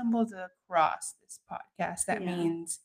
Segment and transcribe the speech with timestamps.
[0.00, 2.36] stumbled across this podcast, that Yeah.
[2.36, 2.80] means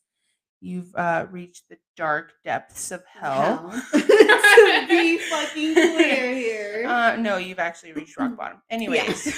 [0.60, 3.70] you've uh, reached the dark depths of hell.
[3.92, 6.62] to be fucking clear here.
[6.86, 8.58] Uh, no, you've actually reached rock bottom.
[8.70, 9.34] Anyways,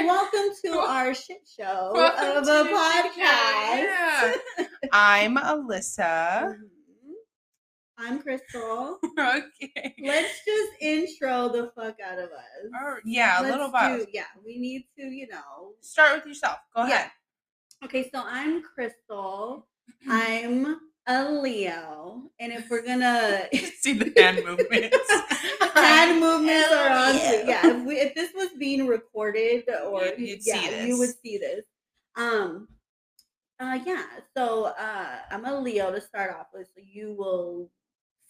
[0.00, 4.66] Welcome to our shit show Welcome of a the shit show, podcast.
[4.92, 6.54] I'm Alyssa.
[6.54, 6.58] Mhm.
[7.98, 8.98] I'm Crystal.
[9.18, 9.94] okay.
[10.04, 12.70] Let's just intro the fuck out of us.
[12.82, 14.10] Or- yeah, a Let's little bit.
[14.12, 15.72] yeah, we need to, you know.
[15.80, 16.58] Start with yourself.
[16.74, 16.94] Go Yeah.
[16.94, 17.10] ahead.
[17.84, 19.66] Okay, so I'm Crystal.
[20.08, 20.78] I'm
[21.08, 23.46] a Leo, and if we're gonna
[23.80, 24.96] See the hand movements.
[25.74, 27.14] hand movements are on.
[27.46, 31.64] Yeah, if, we, if this was being recorded, or You'd- yeah, you would see this.
[32.16, 32.68] Um,
[33.60, 34.02] uh, yeah.
[34.36, 37.70] So uh, I'm a Leo to start off with, so you will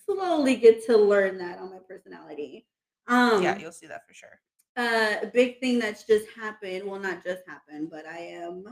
[0.08, 2.66] slowly get to learn that on my personality.
[3.08, 4.40] Um, yeah, you'll see that for sure.
[4.76, 6.84] uh, a big thing that's just happened.
[6.84, 8.64] Well, not just happened, but I am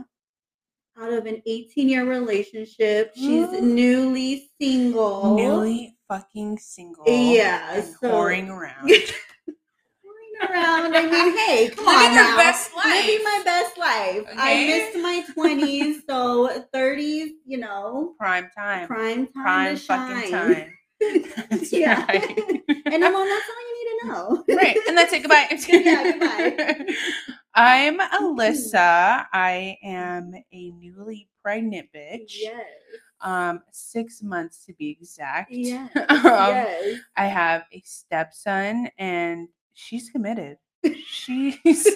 [1.01, 3.12] out of an 18 year relationship.
[3.15, 3.61] She's Ooh.
[3.62, 5.37] newly single.
[5.37, 7.05] Newly fucking single.
[7.07, 8.89] Yeah, And so- whoring around.
[8.89, 10.95] Touring around.
[10.95, 14.27] I mean, hey, come Living on best Living my best life.
[14.37, 18.87] I missed my 20s, so 30s, you know, Prime time.
[18.89, 20.73] prime time Prime fucking time.
[21.00, 22.05] That's yeah.
[22.06, 22.39] right.
[22.87, 24.45] and I'm that's all you need to know.
[24.56, 24.77] right.
[24.89, 25.23] And that's it.
[25.23, 25.48] Goodbye.
[25.69, 26.95] Yeah, goodbye.
[27.55, 29.27] I'm Alyssa.
[29.33, 32.37] I am a newly pregnant bitch.
[32.41, 32.67] Yes.
[33.20, 35.50] Um, six months to be exact.
[35.50, 35.91] Yes.
[35.97, 36.98] um, yes.
[37.17, 40.59] I have a stepson, and she's committed.
[41.06, 41.89] She's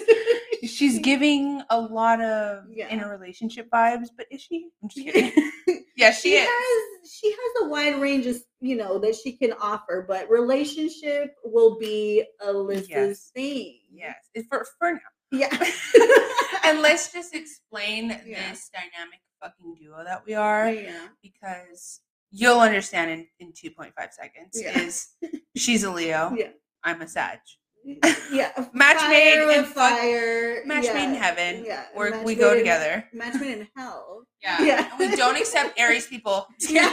[0.67, 2.89] she's giving a lot of Yeah.
[2.89, 4.69] in a relationship vibes, but is she?
[4.81, 5.51] I'm just kidding.
[5.95, 9.53] yeah, she, she has she has a wide range of you know that she can
[9.53, 13.31] offer, but relationship will be Alyssa's Yes.
[13.33, 13.79] thing.
[13.91, 14.99] Yes, it's for for now.
[15.31, 15.49] Yeah.
[16.65, 18.49] and let's just explain Yeah.
[18.49, 21.07] this dynamic fucking duo that we are yeah.
[21.21, 24.77] because you'll understand in, in 2.5 seconds Yeah.
[24.79, 25.07] is
[25.55, 26.49] she's a leo Yeah.
[26.83, 27.39] i'm a sag
[27.83, 28.65] Yeah.
[28.73, 30.61] Match Fire made in fire.
[30.65, 30.93] match yeah.
[30.93, 31.85] made in heaven Yeah.
[31.93, 34.23] where we go in- together Match made in hell.
[34.43, 34.97] yeah, Yeah.
[34.99, 36.89] We don't accept aries people Yeah.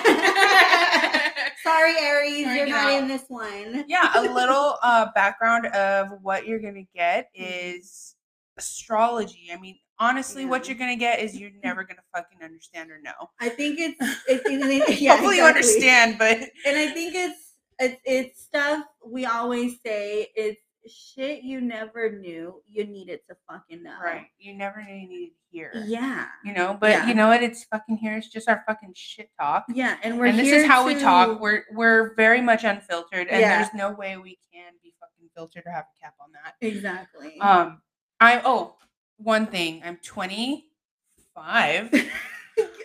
[1.63, 3.85] Sorry, Aries, Sorry, you're get not in this one.
[3.89, 7.77] yeah a little uh background of what you're gonna get Mhm.
[7.79, 8.15] is
[8.59, 12.99] astrology i mean honestly what you're gonna get is you're never gonna fucking understand or
[13.03, 17.41] know I think it's, it's, yeah, hopefully you understand but and I think it's
[17.79, 23.83] it's it's stuff we always say it's shit you never knew you needed to fucking
[23.83, 23.97] know.
[24.03, 26.27] right you never knew you needed to hear Yeah.
[26.45, 27.07] you know but Yeah.
[27.09, 30.27] you know what it's fucking here it's just our fucking shit talk Yeah, and we're
[30.27, 33.59] and this is how we talk we're we're very much unfiltered and Yeah.
[33.59, 37.39] there's no way we can be fucking filtered or have a cap on that exactly.
[37.41, 37.81] um
[38.21, 38.77] i oh
[39.19, 41.91] one thing i'm 25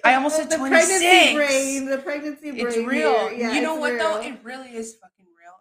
[0.04, 1.00] I almost said the 26.
[1.00, 1.86] pregnancy brain.
[1.86, 2.68] The pregnancy brain.
[2.68, 3.32] it's real.
[3.32, 5.54] Yeah, you know what though it really is fucking real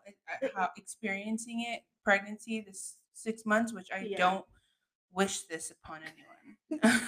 [0.43, 4.17] it, how experiencing it pregnancy this six months which i Yeah.
[4.19, 4.45] don't
[5.13, 7.01] wish this upon anyone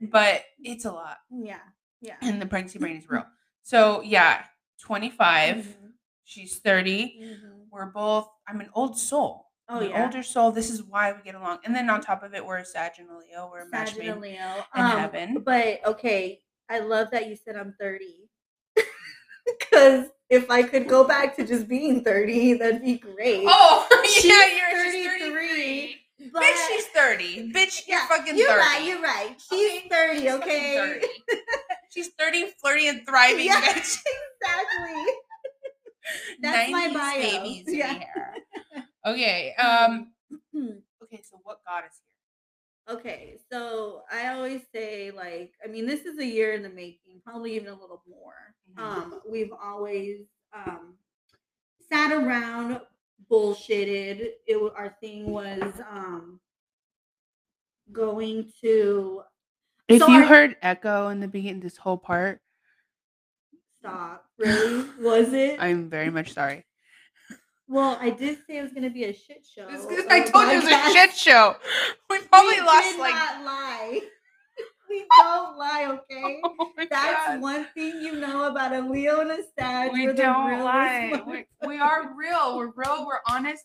[0.12, 1.58] but it's a lot yeah,
[2.00, 2.14] yeah.
[2.22, 3.24] and the pregnancy brain is real
[3.62, 4.44] so yeah
[4.80, 5.92] 25 Mhm,
[6.24, 7.66] she's 30 mhm.
[7.70, 10.04] we're both i'm an old soul Oh an yeah.
[10.04, 12.58] older soul this is why we get along and then on top of it we're
[12.58, 14.66] a sag and a leo we're a match Sag made and a Leo.
[14.76, 15.38] in Um, heaven.
[15.40, 18.04] But okay, I love that you said I'm 30.
[19.46, 23.44] Because if I could go back to just being 30, that'd be great.
[23.46, 28.36] oh She's yeah you're she's 33, 33 But- bitch she's 30 bitch you're Yeah, fucking
[28.38, 29.40] You're 30 right, you're right.
[29.50, 30.76] She's Okay, 30, She's okay?
[30.76, 31.06] 30.
[31.90, 33.60] she's 30 flirty and thriving Yeah.
[33.60, 33.98] bitch
[34.40, 35.12] Exactly.
[36.40, 37.20] That's my 90s bio.
[37.42, 37.92] babies Yeah.
[37.94, 38.34] here.
[39.06, 40.12] okay um
[40.52, 40.66] Hmm.
[41.02, 42.10] okay so what got us here
[42.96, 47.22] Okay, so I always say, like, I mean, this is a year in the making,
[47.24, 48.34] probably even a little more.
[48.76, 48.82] Mhm.
[48.82, 50.92] Um, we've always um,
[51.90, 52.82] sat around,
[53.30, 54.30] bullshitted.
[54.46, 56.40] It our thing was um,
[57.92, 59.22] going to
[59.88, 62.40] if So you are- heard echo in the beginning this whole part
[63.80, 64.24] stop.
[64.38, 65.56] Really, was it?
[65.60, 66.64] i'm very much sorry
[67.66, 69.66] well, I did say it was going to be a shit show.
[69.70, 71.56] It's 'cause of I told you it was a shit show.
[72.10, 73.14] We probably we lost like.
[74.94, 76.40] We don't lie, okay?
[76.58, 77.40] Oh That's God.
[77.40, 79.92] one thing you know about a Leo and a Sag.
[79.92, 81.20] We don't lie.
[81.26, 82.56] We, we are real.
[82.58, 83.06] We're real.
[83.06, 83.64] We're honest.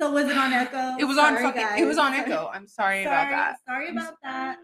[0.00, 0.96] So was it on Echo?
[0.98, 1.66] It was on fucking.
[1.82, 2.14] It was on.
[2.14, 2.50] Echo.
[2.52, 3.56] I'm sorry, Sorry, about that.
[3.68, 4.56] Sorry about that.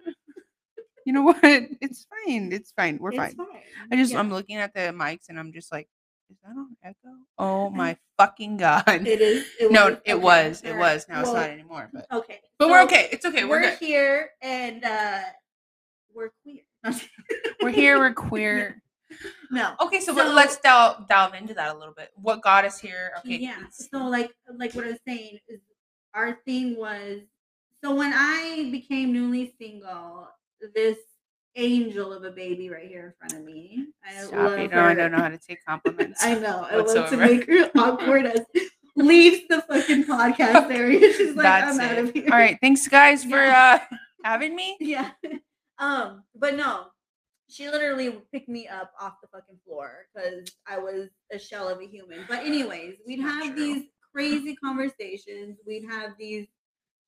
[1.05, 1.39] You know what?
[1.43, 2.53] It's fine.
[2.53, 2.99] It's fine.
[3.01, 3.35] We're It's fine.
[3.37, 3.47] fine.
[3.93, 4.19] I just Yeah.
[4.21, 5.89] I'm looking at the mics and I'm just like
[6.31, 7.15] Is that on Echo?
[7.39, 9.07] Oh my fucking god!
[9.07, 9.45] It is.
[9.61, 9.99] It no, was?
[10.05, 10.63] it Okay, was.
[10.65, 11.07] It was.
[11.09, 11.91] Now it's not anymore.
[11.93, 12.41] But Okay.
[12.59, 13.09] but we're okay.
[13.13, 13.45] It's okay.
[13.45, 15.21] We're, We're, here and uh
[16.17, 16.63] we're queer.
[17.63, 17.99] We're here.
[17.99, 18.83] We're queer.
[19.51, 19.75] no.
[19.81, 22.11] Okay, so, So- let's delve delve into that a little bit.
[22.17, 23.13] What got us here?
[23.21, 23.37] Okay.
[23.39, 23.59] yeah.
[23.71, 25.61] So like like what I was saying is
[26.15, 27.21] our thing was
[27.85, 30.29] so when I became newly single,
[30.75, 30.97] this
[31.57, 33.87] angel of a baby right here in front of me.
[34.05, 34.71] I Stop love it.
[34.71, 36.21] No, I don't know how to take compliments.
[36.25, 36.67] I know.
[36.71, 38.41] I love to make her awkward as
[38.97, 41.13] leaves the fucking podcast area.
[41.13, 42.05] She's like, That's I'm out it.
[42.09, 42.25] of here.
[42.31, 42.59] All right.
[42.61, 43.81] Thanks, guys, for Yeah.
[43.91, 44.77] uh having me.
[44.81, 45.11] Yeah.
[45.79, 46.87] Um, but no,
[47.49, 51.81] she literally picked me up off the fucking floor because I was a shell of
[51.81, 52.25] a human.
[52.29, 53.55] But anyways, we'd have true.
[53.55, 55.59] these crazy conversations.
[55.67, 56.47] We'd have these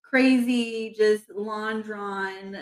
[0.02, 2.58] crazy, just long drawn,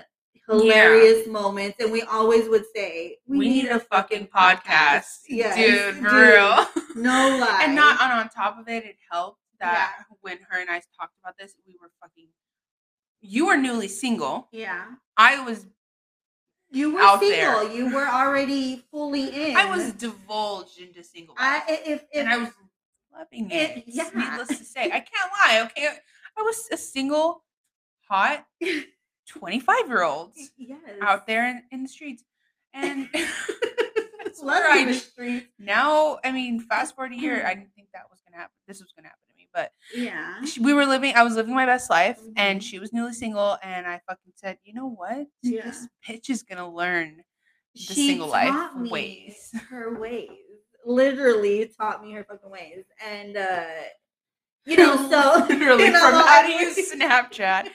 [0.48, 5.96] hilarious moments, and we always would say, "We, We, need, a fucking podcast, Yes, dude,
[5.96, 6.66] for real.
[6.96, 7.60] No lie.
[7.64, 9.92] and not and on top of it, it helped that
[10.22, 12.28] when her and I talked about this, we were fucking.
[13.20, 14.48] You were newly single.
[14.52, 14.84] yeah.
[15.16, 15.66] I was.
[16.70, 17.28] You were single.
[17.28, 17.72] there.
[17.72, 19.56] You were already fully in.
[19.56, 21.34] I was divulged into single.
[21.38, 22.48] I if if and I was
[23.12, 23.84] loving it- it.
[23.86, 24.10] yeah.
[24.14, 25.62] Needless to say, I can't lie.
[25.66, 25.88] Okay,
[26.36, 27.44] I was a single,
[28.08, 28.44] hot,
[29.28, 30.78] twenty-five year old yes.
[31.00, 32.24] out there in, in the streets,
[32.74, 33.08] and
[34.24, 35.46] that's where I the streets.
[35.58, 36.18] now.
[36.24, 38.54] I mean, fast forward a year, I didn't think that was gonna happen.
[38.66, 39.20] This was gonna happen
[39.56, 40.44] but Yeah.
[40.44, 41.14] she- we were living.
[41.16, 42.64] I was living my best life, and Mhm.
[42.64, 45.26] she was newly single, and I fucking said, you know what?
[45.42, 45.62] Yeah.
[45.64, 47.24] This bitch is gonna learn
[47.74, 49.50] the She single life ways.
[49.70, 50.30] Her ways.
[50.84, 52.84] Literally taught me her fucking ways.
[53.04, 53.64] And uh
[54.64, 57.68] you know, so literally you know, from how to use Snapchat,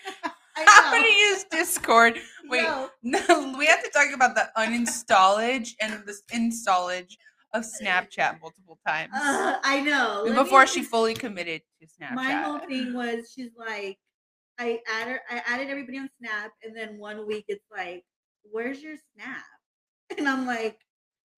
[0.56, 2.20] how to use Discord.
[2.46, 7.18] Wait, Yo, no, we have to talk about the uninstallage and the installage
[7.54, 10.24] of Snapchat multiple times uh, I know.
[10.26, 12.16] Let before me- she fully committed to Snapchat.
[12.16, 13.98] my whole thing was she's like
[14.60, 18.04] I added I added everybody on Snap and then one week it's like,
[18.44, 19.44] where's your Snap?
[20.18, 20.78] And I'm like,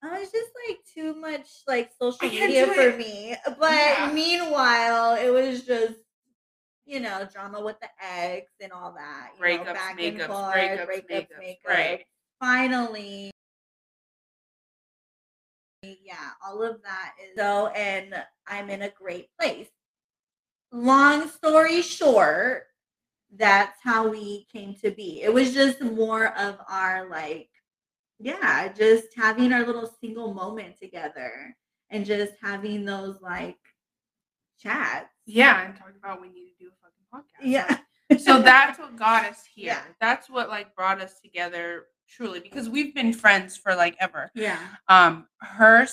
[0.04, 2.98] oh, it's just like too much like social media for it.
[2.98, 3.36] me.
[3.59, 4.12] But Yeah.
[4.13, 5.95] meanwhile, it was just
[6.86, 9.30] you know, drama with the ex and all that.
[9.39, 11.57] You breakups, know, back and makeups, forth, breakups, makeups.
[11.66, 12.06] right?
[12.42, 13.31] Finally,
[15.83, 18.15] yeah, all of that is so, and
[18.47, 19.69] I'm in a great place.
[20.71, 22.63] Long story short,
[23.35, 25.21] that's how we came to be.
[25.21, 27.50] It was just more of our like,
[28.19, 31.56] yeah, just having our little single moment together
[31.89, 33.57] and just having those like
[34.59, 35.09] chats.
[35.25, 37.51] Yeah, and talk about we need to do a fucking podcast.
[37.51, 38.18] Yeah.
[38.19, 39.68] so that's what got us here.
[39.68, 39.81] Yeah.
[40.00, 44.31] That's what like brought us together truly because we've been friends for like ever.
[44.35, 44.59] Yeah.
[44.88, 45.88] Um, her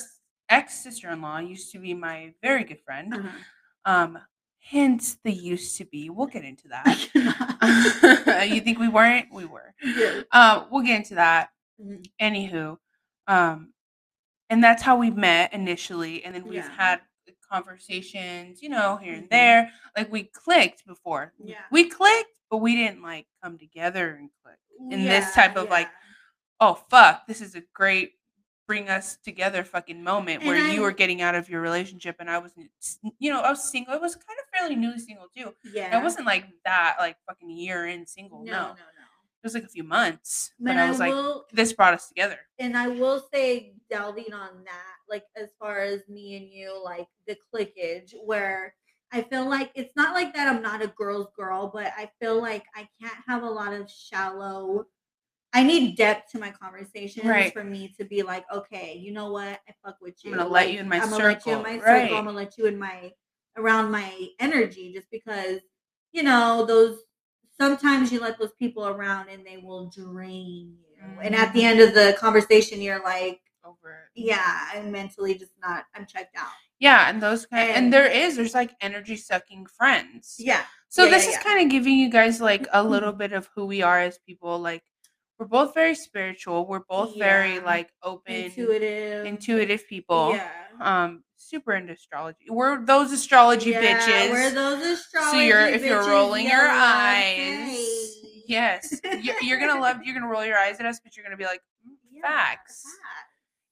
[0.48, 3.14] ex sister in law used to be my very good friend.
[3.14, 3.28] Uh-huh.
[3.84, 4.18] Um,
[4.62, 6.10] hence the used to be.
[6.10, 8.48] We'll get into that.
[8.50, 9.32] you think we weren't?
[9.32, 9.74] We were.
[9.82, 10.22] Yeah.
[10.32, 11.50] Um, we'll get into that.
[11.80, 12.04] Mhm.
[12.20, 12.76] Anywho,
[13.26, 13.72] um,
[14.50, 16.70] and that's how we met initially, and then we've Yeah.
[16.76, 17.00] had
[17.50, 19.30] conversations, you know, here and Mhm.
[19.30, 19.73] there.
[19.96, 21.32] Like we clicked before.
[21.42, 21.62] Yeah.
[21.73, 24.56] We clicked, but we didn't like come together and click.
[24.90, 25.90] in this type of, like,
[26.61, 28.12] Oh fuck, this is a great
[28.67, 32.31] bring us together fucking moment where And you were getting out of your relationship and
[32.31, 32.52] I was
[33.19, 33.93] you know, I was single.
[33.95, 35.52] I was kind of fairly newly single too.
[35.73, 35.90] yeah.
[35.99, 38.45] I wasn't like that like fucking year in single.
[38.45, 38.59] no, No.
[38.61, 38.75] no, no.
[39.43, 40.52] It was like a few months.
[40.61, 42.38] But but I was like will, this brought us together.
[42.59, 47.09] and I will say, delving on that, like as far as me and you, like
[47.26, 48.75] the clickage, where
[49.11, 52.40] I feel like it's not like that I'm not a girl's girl, but I feel
[52.40, 54.85] like I can't have a lot of shallow.
[55.52, 57.52] I need depth to my conversations Right.
[57.52, 59.61] for me to be like, okay, you know what?
[59.69, 60.33] I fuck with you.
[60.33, 62.02] I'm gonna let you in my I'm gonna let you in circle, my right.
[62.02, 62.19] circle.
[62.19, 63.12] I'm gonna let you in my
[63.57, 65.61] around my energy, just because
[66.12, 67.00] you know those.
[67.61, 71.21] Sometimes you let those people around and they will drain you.
[71.21, 71.64] And at the Mhm.
[71.64, 74.23] end of the conversation, you're like, Over it.
[74.25, 76.49] yeah, I'm mentally just not, I'm checked out.
[76.78, 80.37] Yeah, and those kind And- and there is there's like energy sucking friends.
[80.38, 80.64] Yeah.
[80.88, 81.42] So Yeah, this yeah, is yeah.
[81.42, 84.59] kind of giving you guys like a little bit of who we are as people.
[84.59, 84.83] Like
[85.40, 86.66] we're both very spiritual.
[86.66, 89.25] We're both very like open, Intuitive.
[89.25, 90.35] intuitive people.
[90.35, 90.50] Yeah.
[90.80, 92.44] Um, super into astrology.
[92.50, 94.30] We're those astrology Yeah, bitches.
[94.30, 98.16] We're those astrology so you're if you're rolling your eyes,
[98.47, 100.02] yes, you're, you're gonna love.
[100.04, 102.85] You're gonna roll your eyes at us, but you're gonna be like "Mm, Yeah, facts.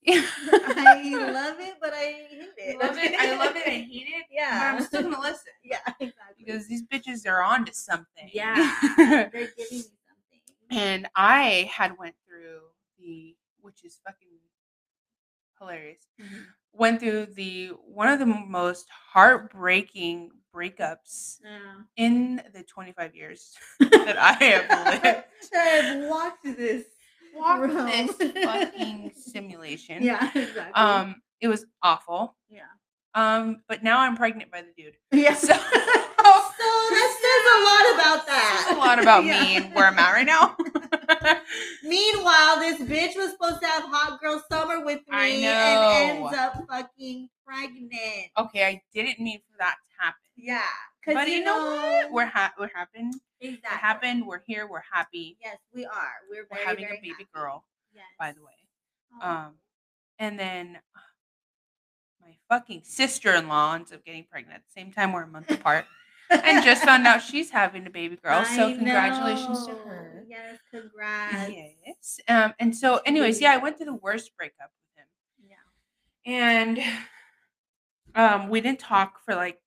[0.07, 0.27] facts.
[0.51, 1.99] I love it, but I
[2.31, 2.79] hate it.
[2.81, 3.15] love it.
[3.19, 3.67] I love it.
[3.67, 4.25] I hate it.
[4.31, 4.73] Yeah.
[4.73, 6.15] but I'm still gonna listen yeah, exactly.
[6.45, 8.31] because these bitches are onto something.
[8.33, 9.85] yeah, they're giving.
[10.71, 12.61] And I had went through
[12.99, 14.29] the which is fucking
[15.59, 16.07] hilarious.
[16.21, 16.47] Mhm.
[16.73, 21.75] Went through the one of the most heartbreaking breakups Yeah.
[21.97, 25.25] in the 25 years that I have lived.
[25.55, 26.85] I have walked this.
[27.35, 27.73] Walked
[28.19, 30.03] this fucking simulation.
[30.03, 30.73] Yeah, exactly.
[30.75, 32.37] Um, it was awful.
[32.49, 32.63] yeah.
[33.15, 34.95] Um, but now I'm pregnant by the dude.
[35.13, 35.35] Yeah.
[35.35, 35.55] So, So
[36.91, 38.73] that says a lot about that.
[38.75, 39.43] A lot about Yeah.
[39.43, 40.57] me and where I'm at right now.
[41.83, 46.65] Meanwhile, this bitch was supposed to have hot girl summer with me and ends up
[46.69, 48.31] fucking pregnant.
[48.37, 50.21] okay, I didn't mean for that to happen.
[50.37, 50.63] Yeah.
[51.07, 52.13] But you know what?
[52.13, 53.15] We're ha- what happened?
[53.41, 53.69] exactly.
[53.77, 54.27] It happened.
[54.27, 54.67] We're here.
[54.69, 55.39] We're happy.
[55.43, 55.93] Yes, we are.
[56.31, 57.27] We're We're very, having a baby happy.
[57.35, 58.05] girl, Yes.
[58.19, 58.53] by the way.
[59.23, 59.29] Oh.
[59.31, 59.55] Um,
[60.19, 60.79] and then
[62.29, 65.13] my fucking sister-in-law ends up getting pregnant at the same time.
[65.13, 65.87] We're a month apart,
[66.31, 68.45] and just found out she's having a baby girl.
[68.45, 70.25] So I congratulations to her.
[70.29, 71.53] Yes, congrats.
[71.87, 72.21] Yes.
[72.29, 75.07] Um, and so, anyways, yeah, I went through the worst breakup with him,
[75.49, 76.33] Yeah.
[76.33, 76.79] and
[78.15, 79.59] um, we didn't talk for like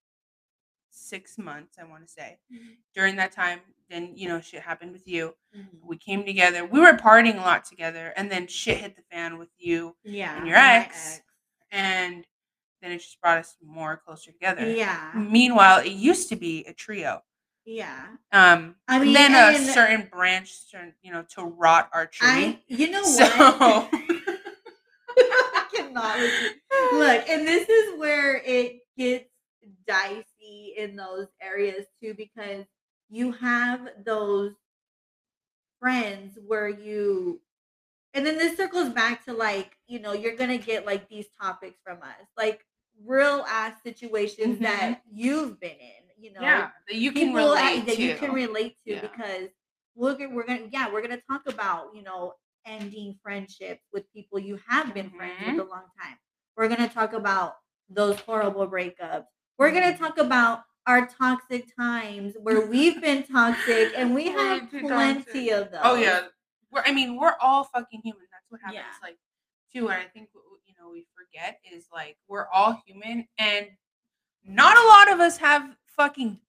[0.91, 1.77] six months.
[1.79, 2.77] I want to say Mhm.
[2.93, 3.61] during that time.
[3.89, 5.35] Then you know shit happened with you.
[5.57, 5.79] Mhm.
[5.83, 6.63] We came together.
[6.63, 10.37] We were partying a lot together, and then shit hit the fan with you Yeah.
[10.37, 11.21] and your my ex,
[11.71, 12.25] and
[12.81, 14.69] then it just brought us more closer together.
[14.69, 15.11] Yeah.
[15.15, 17.21] Meanwhile, it used to be a trio.
[17.65, 18.07] Yeah.
[18.31, 22.27] Um, I mean, then a certain branch, turned, you know, to rot our tree.
[22.27, 23.89] I, you know so what?
[25.17, 26.19] I cannot.
[26.93, 29.29] Look, and this is where it gets
[29.87, 32.65] dicey in those areas too, because
[33.09, 34.53] you have those
[35.79, 37.41] friends where you,
[38.13, 41.79] and then this circles back to like, you know, you're gonna get like these topics
[41.83, 42.65] from us, like
[43.05, 44.61] real ass situations Mhm.
[44.61, 48.01] that you've been in, you know, yeah, that you can relate that to.
[48.01, 49.01] you can relate to Yeah.
[49.01, 49.49] because
[49.95, 52.33] we're gonna, we're gonna yeah we're gonna talk about you know
[52.65, 55.57] ending friendships with people you have been friends Mm-hmm.
[55.57, 56.17] with a long time
[56.55, 57.57] we're gonna talk about
[57.89, 59.25] those horrible breakups
[59.57, 59.97] we're gonna Mhm.
[59.99, 65.51] talk about our toxic times where we've been toxic and we have plenty toxic.
[65.51, 66.27] of those oh yeah,
[66.71, 66.83] we're.
[66.85, 68.25] I mean, we're all fucking human.
[68.31, 68.75] That's what happens.
[68.79, 69.07] Yeah.
[69.07, 69.17] Like,
[69.73, 70.29] too, and I think
[70.81, 73.67] know we forget is like we're all human, and
[74.45, 76.39] not a lot of us have fucking,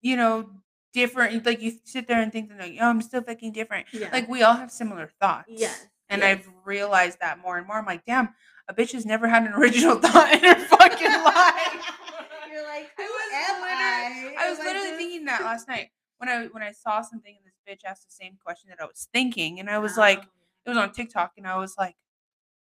[0.00, 0.48] you know,
[0.92, 1.44] different.
[1.44, 3.86] Like you sit there and think that like, oh, I'm still fucking different.
[3.92, 5.48] yeah Like we all have similar thoughts.
[5.48, 6.38] yes And yes.
[6.38, 7.76] I've realized that more and more.
[7.78, 8.30] I'm like, damn,
[8.68, 11.92] a bitch has never had an original thought in her fucking life.
[12.50, 15.88] you're like I who was literally, I I was literally just- thinking that last night
[16.18, 18.86] when I when I saw something and this bitch asked the same question that I
[18.86, 20.28] was thinking, and I was like, Oh.
[20.66, 21.96] it was on TikTok, and I was like,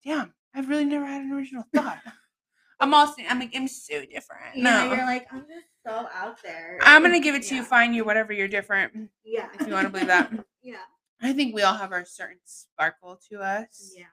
[0.05, 1.99] damn, I've really never had an original thought.
[2.79, 4.55] I'm all I'm like, I'm so different.
[4.55, 7.63] yeah, no, you're like i'm just so out there I'm gonna give it to you.
[7.63, 9.09] Find you whatever you're different.
[9.23, 10.31] yeah if you wanna believe that.
[10.63, 10.75] yeah
[11.21, 13.93] I think we all have our certain sparkle to us.
[13.97, 14.05] yeah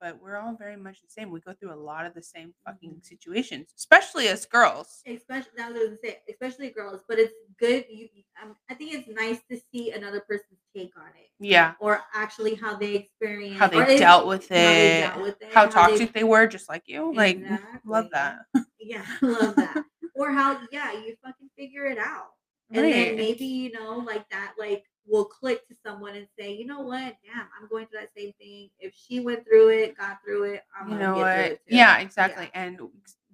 [0.00, 1.30] but we're all very much the same.
[1.30, 3.04] We go through a lot of the same fucking Mhm.
[3.06, 5.02] situations, especially as girls.
[5.06, 7.02] especially that was what I gonna say, especially girls.
[7.08, 7.84] But it's good.
[7.88, 8.08] You,
[8.42, 11.74] um, I think it's nice to see another person's take on it, Yeah.
[11.80, 15.42] or actually how they experience, How or they dealt with how they it, dealt with
[15.42, 17.12] it, how they- toxic they were, just like you.
[17.14, 17.40] Like,
[17.84, 18.46] love that.
[18.80, 19.84] Yeah, love that.
[20.14, 22.30] or how, yeah, you fucking figure it out,
[22.70, 26.66] and then maybe you know, like that, like will click to someone and say, you
[26.66, 28.70] know what, damn, I'm going through that same thing.
[28.78, 31.52] If she went through it, got through it, I'm you gonna know get through what?
[31.52, 31.76] it too.
[31.76, 32.50] Yeah, exactly.
[32.54, 32.80] And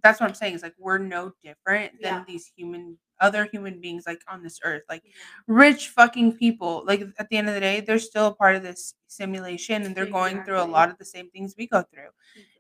[0.03, 2.25] that's what I'm saying is like we're no different than Yeah.
[2.27, 4.83] these human other human beings like on this earth.
[4.89, 5.13] Like Yeah.
[5.47, 6.83] rich fucking people.
[6.87, 9.95] Like at the end of the day, they're still a part of this simulation and
[9.95, 12.09] they're going through a lot of the same things we go through.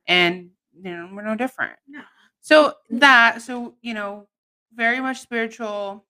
[0.06, 0.50] And
[0.82, 1.78] you know, we're no different.
[1.88, 2.02] no,
[2.40, 4.28] So that so, you know,
[4.74, 6.04] very much spiritual,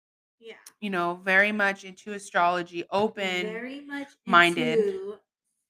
[0.45, 0.55] yeah.
[0.81, 4.79] you know, very much into astrology, open very much minded.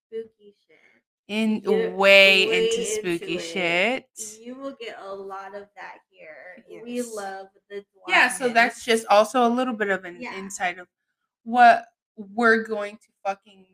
[0.09, 0.79] spooky shit.
[1.29, 3.41] in way, way into into spooky it.
[3.41, 4.39] shit.
[4.41, 6.83] You will get a lot of that here.
[6.83, 10.37] We love the Yeah, so that's just also a little bit of an Yeah.
[10.37, 10.89] insight of
[11.45, 13.67] what we're going to fucking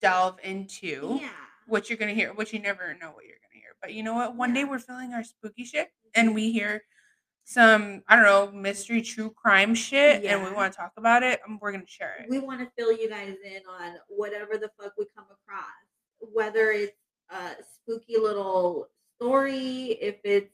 [0.00, 1.18] delve into.
[1.20, 1.30] yeah.
[1.68, 3.74] What you're gonna hear, what you never know what you're gonna hear.
[3.82, 4.36] But you know what?
[4.36, 6.34] One day we're feeling our spooky shit and mm-hmm.
[6.36, 6.82] we hear
[7.48, 11.40] some, I don't know, mystery true crime shit and we want to talk about it,
[11.46, 12.28] um, we're gonna share it.
[12.28, 15.62] We want to fill you guys in on whatever the fuck we come across,
[16.18, 16.98] whether it's
[17.30, 20.52] a spooky little story, if it's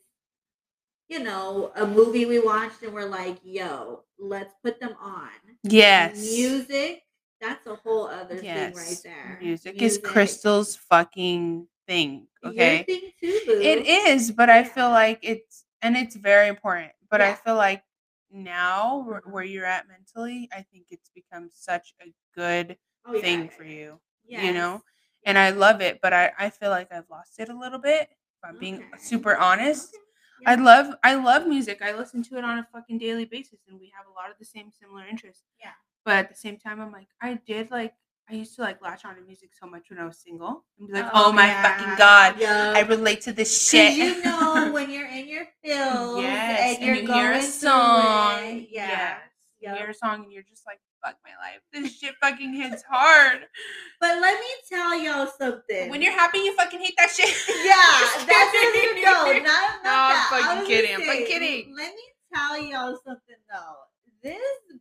[1.09, 5.31] you know a movie we watched and we're like, yo, let's put them on.
[5.63, 6.17] Yes.
[6.19, 7.05] Music,
[7.41, 8.75] that's a whole other yes.
[8.75, 9.39] thing right there.
[9.41, 12.27] Music, is Crystal's fucking thing.
[12.45, 12.83] Okay.
[12.83, 13.61] thing too.
[13.63, 16.93] It is, but I feel like it's and it's very important.
[17.11, 17.83] But I feel like
[18.31, 19.31] now where, Mhm.
[19.33, 23.65] where you're at mentally, I think it's become such a good Oh, thing yeah, for
[23.65, 24.01] you.
[24.25, 24.45] Yes.
[24.45, 24.83] You know?
[25.27, 28.09] And I love it, but I, I feel like I've lost it a little bit.
[28.11, 28.99] If I'm being Okay.
[28.99, 29.95] super honest.
[29.95, 30.53] Okay.
[30.53, 31.83] I love I love music.
[31.83, 34.39] I listen to it on a fucking daily basis and we have a lot of
[34.39, 35.45] the same similar interests.
[35.61, 35.73] Yeah.
[36.05, 37.95] But at the same time I'm like I did like
[38.33, 40.89] I used to like latch on to music so much when I was single and
[40.89, 42.73] be like, "Oh, oh my fucking god, Yeah.
[42.75, 46.97] I relate to this shit." you know when you're in your feels yes, and you're
[46.97, 48.39] you going hear a song.
[48.45, 48.69] it.
[48.71, 48.89] Yeah.
[48.89, 49.19] Yes.
[49.61, 49.79] You Yep.
[49.79, 51.61] hear a song and you're just like, "Fuck my life.
[51.73, 53.41] This shit fucking hits hard."
[54.01, 55.89] But let me tell y'all something.
[55.89, 57.29] When you're happy, you fucking hate that shit.
[57.65, 60.31] yeah, that's what no, not, not No, that.
[60.33, 61.75] I'm fucking kidding, I'm fucking kidding.
[61.77, 62.03] Let me
[62.35, 63.77] tell y'all something though.
[64.23, 64.41] This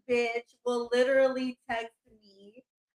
[0.10, 1.94] bitch will literally text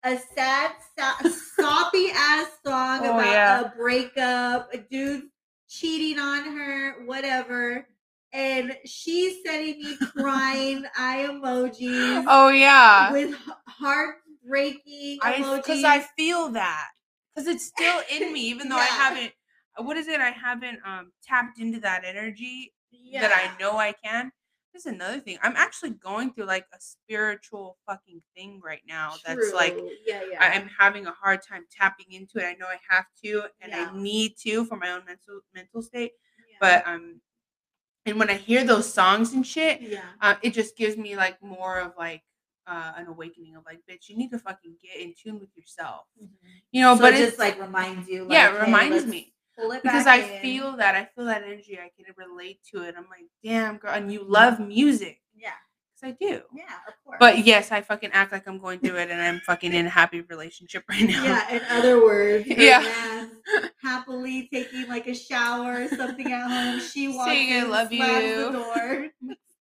[0.04, 1.28] a sad, so-
[1.60, 3.60] soppy ass song Oh, about yeah.
[3.60, 5.24] a breakup, a dude
[5.68, 7.86] cheating on her, whatever.
[8.34, 13.12] And she's sending me crying eye emojis Oh yeah.
[13.12, 13.34] with
[13.68, 15.56] heartbreaking I emojis.
[15.56, 16.88] because I feel that
[17.34, 19.32] because it's still in me, even though I haven't.
[19.78, 20.20] What is it?
[20.20, 22.72] I haven't um tapped into that energy
[23.14, 24.32] that I know I can.
[24.72, 25.38] This is another thing.
[25.42, 29.14] I'm actually going through like a spiritual fucking thing right now.
[29.26, 29.76] That's like
[30.06, 30.38] yeah, yeah.
[30.40, 32.44] I am having a hard time tapping into it.
[32.44, 33.90] I know I have to, and Yeah.
[33.92, 36.12] I need to for my own mental mental state.
[36.50, 36.56] Yeah.
[36.60, 37.20] But um,
[38.06, 40.00] and when I hear those songs and shit, yeah.
[40.20, 42.22] uh, it just gives me like more of like
[42.66, 46.06] uh, an awakening of like, bitch, you need to fucking get in tune with yourself,
[46.70, 46.94] you know.
[46.96, 48.26] so but it it's just like reminds you.
[48.30, 50.40] yeah, it reminds let's me because I in.
[50.42, 51.78] feel that I feel that energy.
[51.78, 52.94] I can relate to it.
[52.96, 55.50] I'm like, damn, girl, and you love music Yeah,
[56.00, 56.40] because I do.
[56.54, 57.16] yeah, of course.
[57.20, 59.90] But yes, I fucking act like I'm going through it, and I'm fucking in a
[59.90, 61.22] happy relationship right now.
[61.24, 63.26] yeah, in other words, Yeah.
[63.82, 66.80] happily taking like a shower or something at home.
[66.80, 69.08] She walks Saying, "I in, love slams you." the door.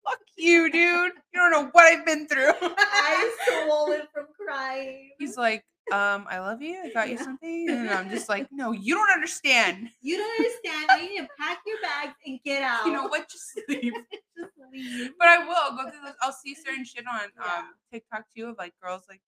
[0.05, 1.11] Fuck you, dude.
[1.33, 2.51] You don't know what I've been through.
[2.61, 3.31] Eyes
[3.65, 5.11] swollen from crying.
[5.19, 6.81] He's like, um, I love you.
[6.83, 9.89] I got you something, and I'm just like, no, you don't understand.
[10.01, 11.01] You don't understand.
[11.03, 12.85] You need to pack your bags and get out.
[12.85, 13.29] You know what?
[13.29, 13.93] Just leave.
[14.37, 15.11] Just leave.
[15.19, 16.13] But I will I'll go through those.
[16.21, 17.57] I'll see certain shit on Yeah.
[17.59, 19.21] um TikTok too of like girls like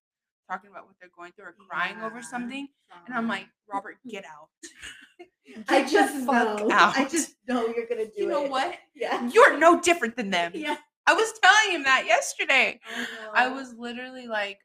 [0.49, 2.21] talking about what they're going through or crying over Yeah.
[2.23, 2.67] something,
[3.07, 4.49] and I'm like, Robert, get out.
[5.67, 6.67] I Get the just know.
[6.69, 8.17] I just know you're gonna do it.
[8.17, 8.51] you know it.
[8.51, 8.75] what?
[8.95, 9.29] Yeah.
[9.33, 10.51] You're no different than them.
[10.55, 10.77] Yeah.
[11.07, 12.79] I was telling him that yesterday.
[13.33, 13.55] I know.
[13.55, 14.59] was literally like,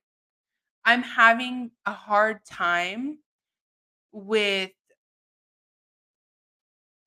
[0.85, 3.19] I'm having a hard time
[4.13, 4.71] with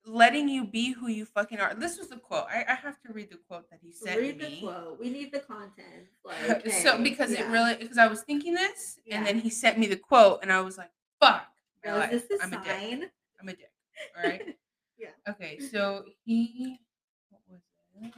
[0.04, 1.74] letting you be who you fucking are.
[1.74, 2.46] This was the quote.
[2.48, 4.60] I, I have to read the quote that he sent read me.
[4.60, 4.98] the quote.
[4.98, 6.06] We need the content.
[6.24, 9.16] Like, so hey, because it really because I was thinking this Yeah.
[9.18, 11.46] and then he sent me the quote and I was like, fuck.
[11.86, 12.12] life.
[12.12, 12.66] is this a I'm a dick.
[12.66, 13.04] sign?
[13.40, 13.72] I'm a dick.
[14.16, 14.56] All right.
[15.00, 15.10] Yeah.
[15.30, 16.80] Okay, so he
[17.30, 17.60] what was
[18.02, 18.02] it?
[18.02, 18.10] Wow,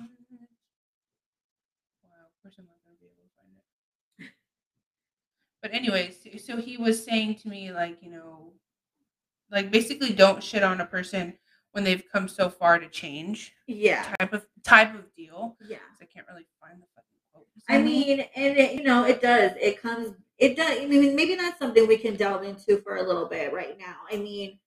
[2.43, 4.33] I'm not gonna be able to find it.
[5.63, 8.53] But anyways, so he was saying to me like, you know,
[9.51, 11.35] like basically don't shit on a person
[11.73, 14.13] when they've come so far to change Yeah.
[14.19, 15.57] type of type of deal.
[15.69, 15.77] Yeah.
[16.01, 17.47] I can't really find the fucking quote.
[17.69, 19.53] I mean, and it, you know, it does.
[19.61, 20.15] It comes.
[20.39, 20.79] It does.
[20.81, 23.97] I mean, maybe not something we can delve into for a little bit right now.
[24.11, 24.59] I mean,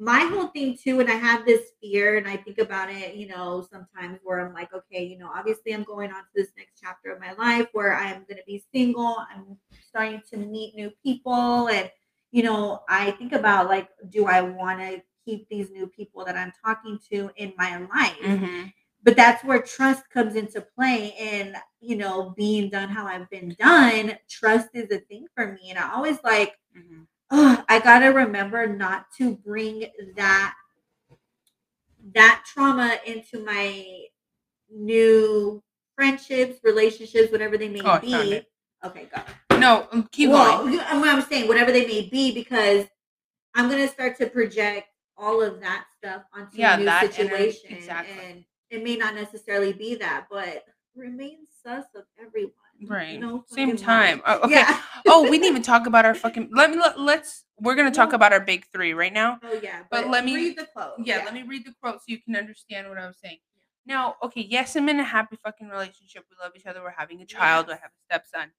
[0.00, 3.28] my whole thing too, and I have this fear, and I think about it, you
[3.28, 6.80] know, sometimes where I'm like, okay, you know, obviously I'm going on to this next
[6.80, 9.16] chapter of my life where I'm going to be single.
[9.32, 11.90] I'm starting to meet new people, and
[12.32, 16.36] you know, I think about like, do I want to keep these new people that
[16.36, 18.16] I'm talking to in my life?
[18.22, 18.72] Mhm.
[19.02, 23.54] but that's where trust comes into play and you know being done how i've been
[23.58, 27.06] done trust is a thing for me and i always like Mhm.
[27.30, 30.54] Oh i gotta remember not to bring that
[32.14, 33.84] that trauma into my
[34.72, 35.62] new
[35.96, 38.42] friendships relationships whatever they may Oh, be
[38.84, 39.22] okay go.
[39.58, 40.78] No, um, keep well, going.
[40.78, 42.86] what I'm saying, whatever they may be, because
[43.54, 44.88] I'm gonna start to project
[45.18, 48.24] all of that stuff onto Yeah, a new situation, exactly.
[48.24, 50.64] and it may not necessarily be that, but
[50.94, 52.54] remain sus of everyone.
[52.86, 53.20] Right.
[53.20, 54.22] No Same time.
[54.26, 54.54] Oh, okay.
[54.54, 54.80] Yeah.
[55.06, 56.48] oh, we didn't even talk about our fucking.
[56.52, 56.76] Let me.
[56.78, 57.44] Let, let's.
[57.60, 59.38] We're gonna talk about our big three right now.
[59.42, 60.94] Oh yeah, But but, let me- read the quote.
[61.04, 63.38] Yeah, Let me read the quote so you can understand what I was saying.
[63.86, 64.40] Now, okay.
[64.42, 66.24] Yes, I'm in a happy fucking relationship.
[66.30, 66.82] We love each other.
[66.82, 67.66] We're having a child.
[67.68, 68.52] I have a stepson.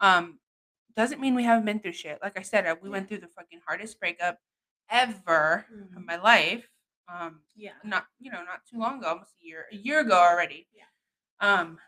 [0.00, 0.38] Um,
[0.96, 2.18] doesn't mean we haven't been through shit.
[2.22, 4.38] Like I said, uh, we went through the fucking hardest breakup
[4.90, 5.64] ever
[5.96, 6.06] of Mhm.
[6.06, 6.68] my life.
[7.08, 7.72] Um, Yeah.
[7.84, 10.68] not you know not too long ago, almost a year, a year ago already.
[10.74, 10.84] Yeah.
[11.40, 11.78] Um,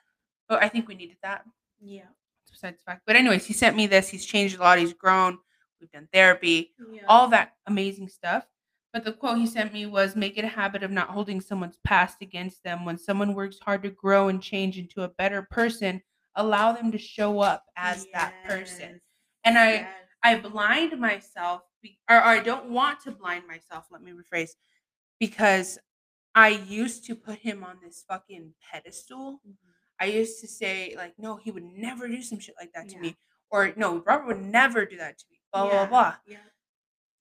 [0.48, 1.44] but I think we needed that.
[1.84, 2.06] Yeah.
[2.50, 3.02] besides the fact.
[3.06, 4.08] But anyways, he sent me this.
[4.08, 4.78] He's changed a lot.
[4.78, 5.38] He's grown.
[5.80, 7.02] We've done therapy, Yeah.
[7.08, 8.46] all that amazing stuff.
[8.92, 11.78] But the quote he sent me was make it a habit of not holding someone's
[11.84, 12.84] past against them.
[12.84, 16.00] When someone works hard to grow and change into a better person,
[16.36, 18.90] allow them to show up as that person.
[18.92, 19.00] Yes.
[19.44, 19.88] And I Yes.
[20.22, 21.62] I blind myself
[22.08, 24.52] or, or I don't want to blind myself, let me rephrase,
[25.20, 25.78] because
[26.34, 29.40] I used to put him on this fucking pedestal.
[29.46, 29.70] Mm-hmm.
[30.04, 32.94] I used to say like, no, he would never do some shit like that to
[32.96, 33.00] Yeah.
[33.00, 33.16] me,
[33.50, 35.38] or no, Robert would never do that to me.
[35.52, 36.14] Blah blah Yeah, blah.
[36.26, 36.36] Yeah.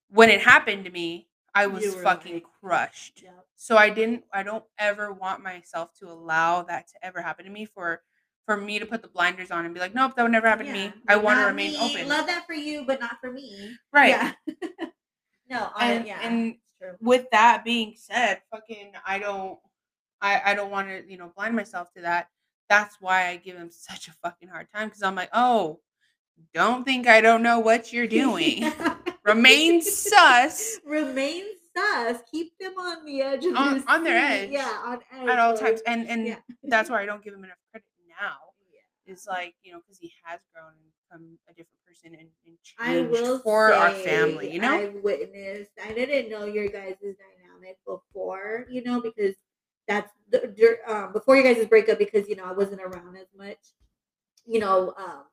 [0.10, 3.22] When it happened to me, I was fucking like, crushed.
[3.24, 3.46] Yep.
[3.56, 4.24] So I didn't.
[4.34, 7.66] I don't ever want myself to allow that to ever happen to me.
[7.66, 8.02] For
[8.46, 10.66] for me to put the blinders on and be like, nope, that would never happen
[10.66, 10.92] to me.
[11.08, 11.78] I want to remain me.
[11.80, 12.10] open.
[12.10, 13.78] Love that for you, but not for me.
[13.94, 14.10] right.
[14.10, 14.32] Yeah.
[15.50, 16.20] no, I, And- yeah.
[16.24, 16.56] and
[17.00, 19.58] with that being said, fucking I don't
[20.22, 22.28] I I don't want to, you know, blind myself to that.
[22.70, 25.80] That's why I give him such a fucking hard time cuz I'm like, "Oh,
[26.54, 28.72] don't think I don't know what you're doing.
[29.24, 31.46] Remain sus Remain
[31.76, 32.18] sus.
[32.32, 35.28] Keep them on the edge of On- their on their edge Yeah, on edge.
[35.30, 36.40] at all times." And and yeah.
[36.64, 38.38] that's why I don't give him enough credit now.
[38.72, 39.14] Yeah.
[39.14, 40.74] Is like, you know, cuz he has grown
[41.10, 44.74] from a different person and, and changed for our family, you know?
[44.74, 45.72] I witnessed.
[45.84, 49.36] I didn't know your guys' dynamic before, you know, because
[49.88, 52.00] that's the, um, before you guys' breakup.
[52.00, 53.58] Because you know I wasn't around as much.
[54.46, 55.24] You know, um,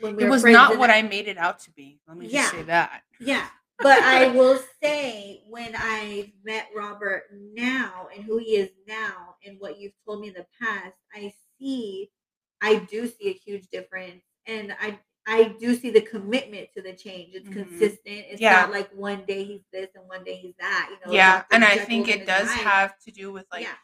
[0.00, 2.00] when we it was not what that- I made it out to be.
[2.06, 2.50] Let me just Yeah.
[2.50, 3.02] say that.
[3.20, 3.48] Yeah.
[3.78, 9.58] But I will say when I met Robert now and who he is now and
[9.58, 12.10] what you've told me in the past, I see
[12.60, 16.92] I do see a huge difference and I I do see the commitment to the
[16.92, 17.34] change.
[17.34, 17.52] It's Mhm.
[17.52, 18.26] consistent.
[18.28, 18.52] It's Yeah.
[18.62, 20.88] not like one day he's this and one day he's that.
[20.90, 22.64] You know, yeah, and I think it does Hyde.
[22.64, 23.74] have to do with like yeah,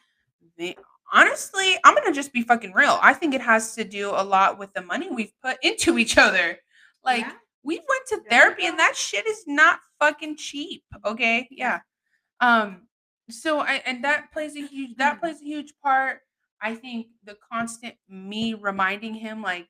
[0.57, 0.77] the,
[1.11, 2.99] honestly, I'm gonna just be fucking real.
[3.01, 6.17] I think it has to do a lot with the money we've put into each
[6.17, 6.57] other.
[7.03, 7.33] Like Yeah.
[7.63, 10.83] we went to therapy and that shit is not fucking cheap.
[11.05, 11.47] Okay.
[11.51, 11.79] Yeah.
[12.39, 12.87] Um,
[13.29, 15.19] so I and that plays a huge that Mhm.
[15.21, 16.21] plays a huge part.
[16.61, 19.67] I think the constant me reminding him like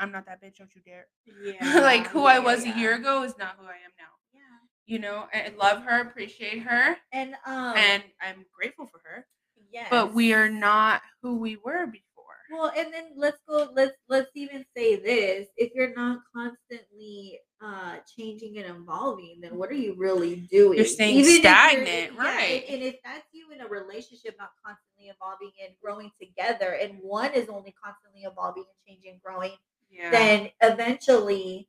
[0.00, 1.06] I'm not that bitch, don't you dare.
[1.26, 1.80] yeah.
[1.80, 2.74] like who I was yeah.
[2.74, 4.12] a year ago is not who I am now.
[4.32, 4.40] Yeah.
[4.86, 9.26] You know, I love her, appreciate her, And um and I'm grateful for her.
[9.72, 9.88] Yes.
[9.90, 12.04] But we are not who we were before.
[12.50, 13.68] Well, and then let's go.
[13.74, 19.68] Let's let's even say this: if you're not constantly uh changing and evolving, then what
[19.70, 20.82] are you really doing?
[20.84, 22.64] staying Even you're- stagnant, yeah, right.
[22.68, 26.98] And, and if that's you in a relationship, not constantly evolving and growing together, and
[27.02, 29.52] one is only constantly evolving and changing, growing,
[29.90, 30.10] Yeah.
[30.10, 31.68] then eventually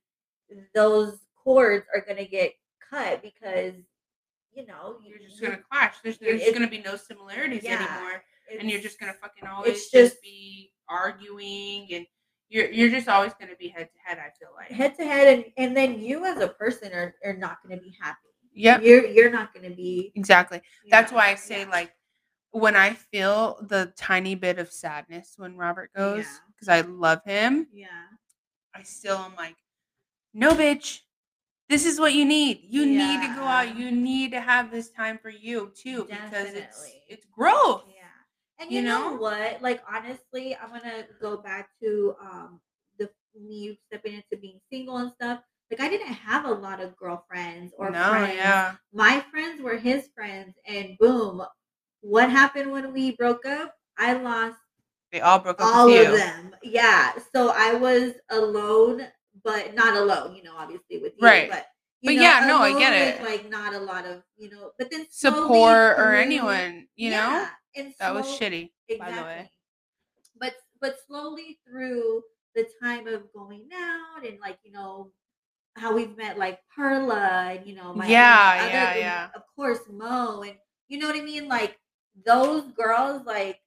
[0.73, 2.53] those cords are going to get
[2.89, 3.73] cut because
[4.59, 5.95] you know you- you're just gonna clash.
[6.03, 8.23] There's, there's it's- gonna be no similarities yeah, anymore,
[8.59, 12.05] and you're just gonna fucking always it's just, just- be arguing, and
[12.49, 14.17] you're you're just always gonna be head to head.
[14.19, 14.69] I feel like.
[14.71, 17.83] head to head and, and then you as a person are, are not going to
[17.83, 18.17] be happy
[18.53, 20.61] Yeah, you're you're not going to be Exactly.
[20.89, 21.69] That's know, why I say yeah.
[21.69, 21.91] like
[22.51, 26.37] when I feel the tiny bit of sadness when Robert goes Yeah.
[26.55, 27.67] because I love him.
[27.71, 27.87] yeah
[28.73, 29.55] I still am like,
[30.33, 31.01] no, bitch.
[31.69, 32.61] This is what you need.
[32.67, 33.77] You need to go out.
[33.77, 37.83] You need to have this time for you too, because it's it's growth.
[37.87, 38.03] yeah
[38.59, 39.11] and You you, know?
[39.11, 39.15] know?
[39.17, 42.59] what like honestly i'm going to go back to um
[42.97, 45.39] the me stepping into being single and stuff
[45.71, 49.77] like i didn't have a lot of girlfriends or no, friends yeah, my friends were
[49.77, 51.41] his friends and boom
[52.01, 54.57] what happened when we broke up i lost
[55.11, 56.55] they all broke up all of them.
[56.61, 57.13] Yeah.
[57.33, 59.07] So I was alone,
[59.43, 61.25] but not alone, you know, obviously with you.
[61.27, 61.49] Right.
[61.49, 61.65] But,
[62.01, 63.29] you But know, yeah, no, I get with, it.
[63.29, 67.17] Like not a lot of, you know, but then slowly Support or anyone, you know,
[67.17, 68.71] Yeah, and that was shitty.
[68.87, 68.97] Exactly.
[68.97, 69.51] By the way,
[70.39, 72.23] But but slowly through
[72.55, 75.11] the time of going out and like, you know,
[75.75, 79.29] how we've met like Perla and you know, my Yeah, other- yeah, yeah.
[79.35, 80.55] Of course, Mo and
[80.87, 81.47] you know what I mean?
[81.47, 81.77] Like
[82.25, 83.59] those girls, like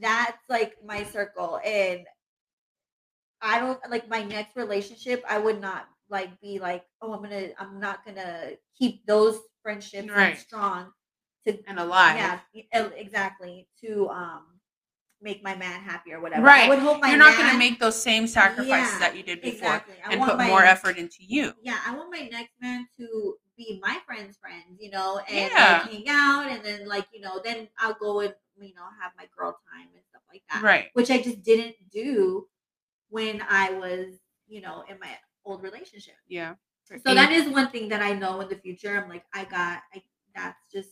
[0.00, 1.60] that's like my circle.
[1.64, 2.06] And
[3.46, 7.48] I don't like my next relationship, I would not like be like, oh, I'm gonna
[7.58, 10.38] I'm not gonna keep those friendships Right.
[10.38, 10.92] strong
[11.46, 12.40] to and alive.
[12.52, 13.68] yeah, exactly.
[13.82, 14.42] To um
[15.22, 16.42] make my man happy or whatever.
[16.42, 16.64] Right.
[16.64, 19.22] I would hope my You're not going to make those same sacrifices Yeah, that you
[19.22, 19.94] did before exactly.
[20.08, 21.52] And put my, more effort into you.
[21.62, 25.82] Yeah, I want my next man to be my friend's friend, you know, and Yeah.
[25.82, 29.12] like hang out and then like, you know, then I'll go and you know, have
[29.16, 30.62] my girl time and stuff like that.
[30.62, 30.86] Right.
[30.92, 32.46] Which I just didn't do
[33.08, 35.10] when I was, you know, in my
[35.44, 36.14] old relationship.
[36.28, 36.54] Yeah.
[37.04, 39.02] So that is one thing that I know in the future.
[39.02, 40.02] I'm like, I got, I
[40.34, 40.90] that's just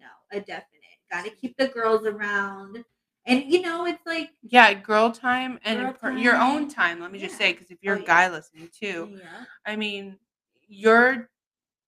[0.00, 0.64] no, a definite.
[1.10, 2.84] Got to keep the girls around,
[3.26, 6.96] and you know, it's like, yeah, girl time and Girl per- your own time.
[6.96, 7.00] time.
[7.00, 8.06] Let me just say, because if oh, you're Oh, a yeah.
[8.06, 10.18] guy listening too, yeah, I mean,
[10.66, 11.30] your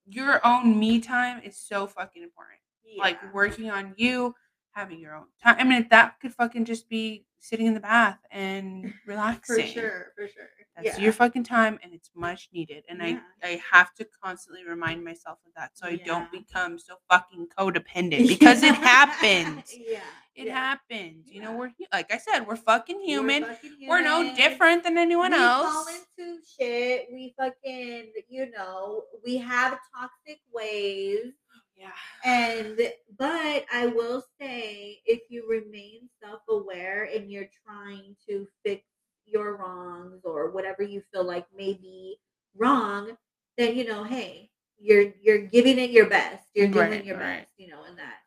[0.06, 2.60] your own me time is so fucking important.
[2.96, 4.34] Like working on you,
[4.70, 5.56] having your own time.
[5.58, 9.56] I mean, that could fucking just be sitting in the bath and relaxing.
[9.66, 10.48] for sure, for sure.
[10.76, 11.04] That's Yeah.
[11.04, 12.84] your fucking time and it's much needed.
[12.88, 13.20] And Yeah.
[13.42, 17.48] I, I have to constantly remind myself of that so I don't become so fucking
[17.58, 19.74] codependent because it happens.
[19.78, 20.00] Yeah.
[20.36, 20.54] It yeah.
[20.54, 21.26] happens.
[21.26, 23.44] You know, we're like I said, we're fucking We're human.
[23.88, 25.66] We're, no different than anyone we else.
[25.66, 27.06] We fall into shit.
[27.12, 31.32] We fucking, you know, we have toxic ways.
[31.78, 31.90] Yeah.
[32.24, 32.78] And
[33.18, 38.82] but I will say, if you remain self-aware and you're trying to fix
[39.26, 42.16] your wrongs or whatever you feel like may be
[42.56, 43.16] wrong,
[43.56, 46.46] then you know, hey, you're you're giving it your best.
[46.54, 47.38] You're doing Right, your right.
[47.40, 48.18] best, you know, in that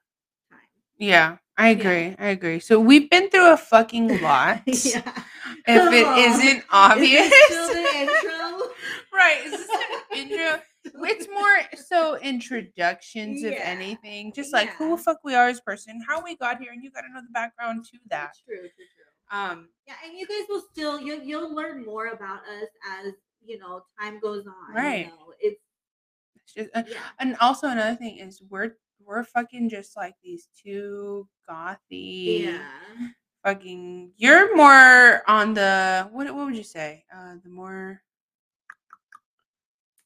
[0.50, 0.60] time.
[0.98, 2.16] Yeah, I agree.
[2.20, 2.60] I agree.
[2.60, 4.62] So we've been through a fucking lot.
[4.66, 5.24] yeah.
[5.68, 6.18] If Come it on.
[6.20, 7.26] isn't obvious.
[7.26, 8.68] Is this still the intro?
[9.14, 9.42] right.
[9.46, 10.62] Is this an intro?
[10.84, 13.60] It's more so introductions, if Yeah.
[13.64, 14.34] anything.
[14.34, 16.84] Just like who the fuck we are as a person, how we got here, and
[16.84, 18.34] you gotta know the background to that.
[18.46, 19.38] True, true, true.
[19.38, 23.14] Um Yeah, and you guys will still you you'll learn more about us as
[23.44, 24.74] you know time goes on.
[24.76, 25.06] Right.
[25.06, 25.62] You know, it's
[26.36, 26.98] it's just, uh, yeah.
[27.20, 32.66] and also another thing is we're we're fucking just like these two gothy Yeah.
[33.44, 37.06] fucking you're more on the what what would you say?
[37.14, 38.02] Uh the more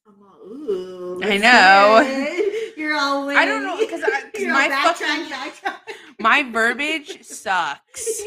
[0.07, 2.01] all, ooh, I know.
[2.03, 2.77] it.
[2.77, 3.87] You're all I don't know, witty.
[3.87, 5.75] 'cause I- 'cause You're my fucking- backtrack,
[6.19, 8.21] my verbiage sucks.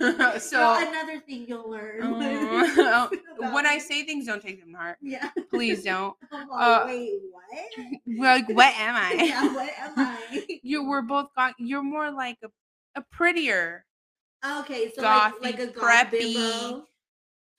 [0.00, 0.40] backtrack.
[0.40, 2.02] so Well, another thing you'll learn.
[2.78, 3.08] uh,
[3.52, 4.98] when I say things, don't take them to heart.
[5.00, 6.14] yeah, Please don't.
[6.32, 8.18] Uh, wait, what?
[8.18, 9.12] Like, what am I?
[9.24, 10.46] yeah, what am I?
[10.62, 11.54] You were both got.
[11.58, 12.48] You're more like a,
[12.96, 13.84] a prettier.
[14.44, 16.34] Okay, so Gothy, like, like a preppy.
[16.34, 16.84] bimbo.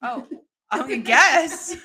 [0.03, 0.27] Oh,
[0.71, 1.75] I guess.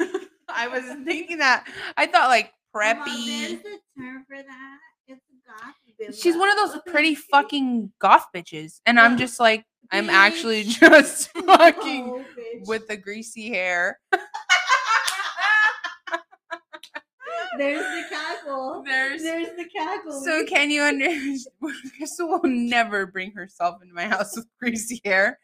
[0.48, 1.66] I wasn't thinking that.
[1.96, 3.04] I thought like preppy.
[3.26, 4.78] There's a term for that.
[5.08, 6.12] It's goth bimbo.
[6.12, 11.30] She's one of those pretty fucking goth bitches, and I'm just like, I'm actually just
[11.46, 12.24] fucking Oh,
[12.66, 13.98] with the greasy hair.
[17.58, 18.82] There's the cackle.
[18.84, 20.20] There's There's the cackle.
[20.22, 21.38] So can you understand?
[21.96, 25.38] Crystal will never bring herself into my house with greasy hair,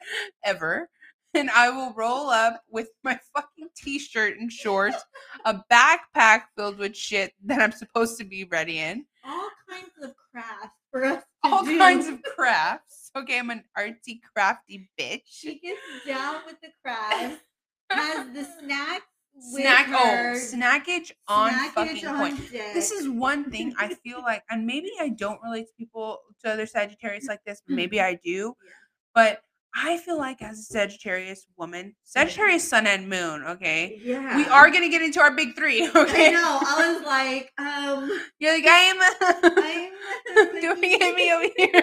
[0.44, 0.90] ever.
[1.34, 5.04] And I will roll up with my fucking t-shirt and shorts,
[5.44, 10.14] a backpack filled with shit that I'm supposed to be ready in, all kinds of
[10.30, 11.22] crafts for us.
[11.42, 11.78] All do.
[11.78, 13.10] kinds of crafts.
[13.16, 15.22] Okay, I'm an artsy, crafty bitch.
[15.26, 17.42] She gets down with the crafts.
[17.90, 19.04] Has the snacks.
[19.34, 22.52] with Snack, oh, snackage on snackage fucking on point.
[22.52, 22.74] deck.
[22.74, 26.52] This is one thing I feel like, and maybe I don't relate to people to
[26.52, 27.76] other Sagittarius like this, but hmm.
[27.76, 28.56] maybe I do.
[28.64, 28.72] Yeah.
[29.14, 29.42] But
[29.74, 34.36] I feel like as a Sagittarius woman, Sagittarius Sun and Moon, okay, Yeah.
[34.36, 36.30] we are gonna get into our big three, I okay?
[36.32, 36.58] know.
[36.60, 39.00] I was like, um, You're like I am.
[40.36, 41.82] I'm Don't hit me over here.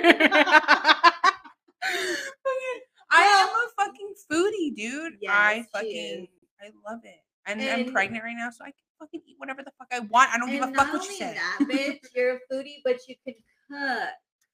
[3.12, 5.14] I am a fucking foodie, dude.
[5.28, 6.28] I Yes, she fucking.
[6.62, 7.16] I love it.
[7.48, 10.30] And, I'm pregnant right now, so I can fucking eat whatever the fuck I want.
[10.32, 11.34] I don't give a fuck what you say.
[11.34, 13.34] that, bitch, you're a foodie, but you can
[13.72, 14.10] cook.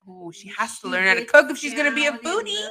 [0.08, 2.65] Oh, she has to learn how to cook if she's gonna be a foodie.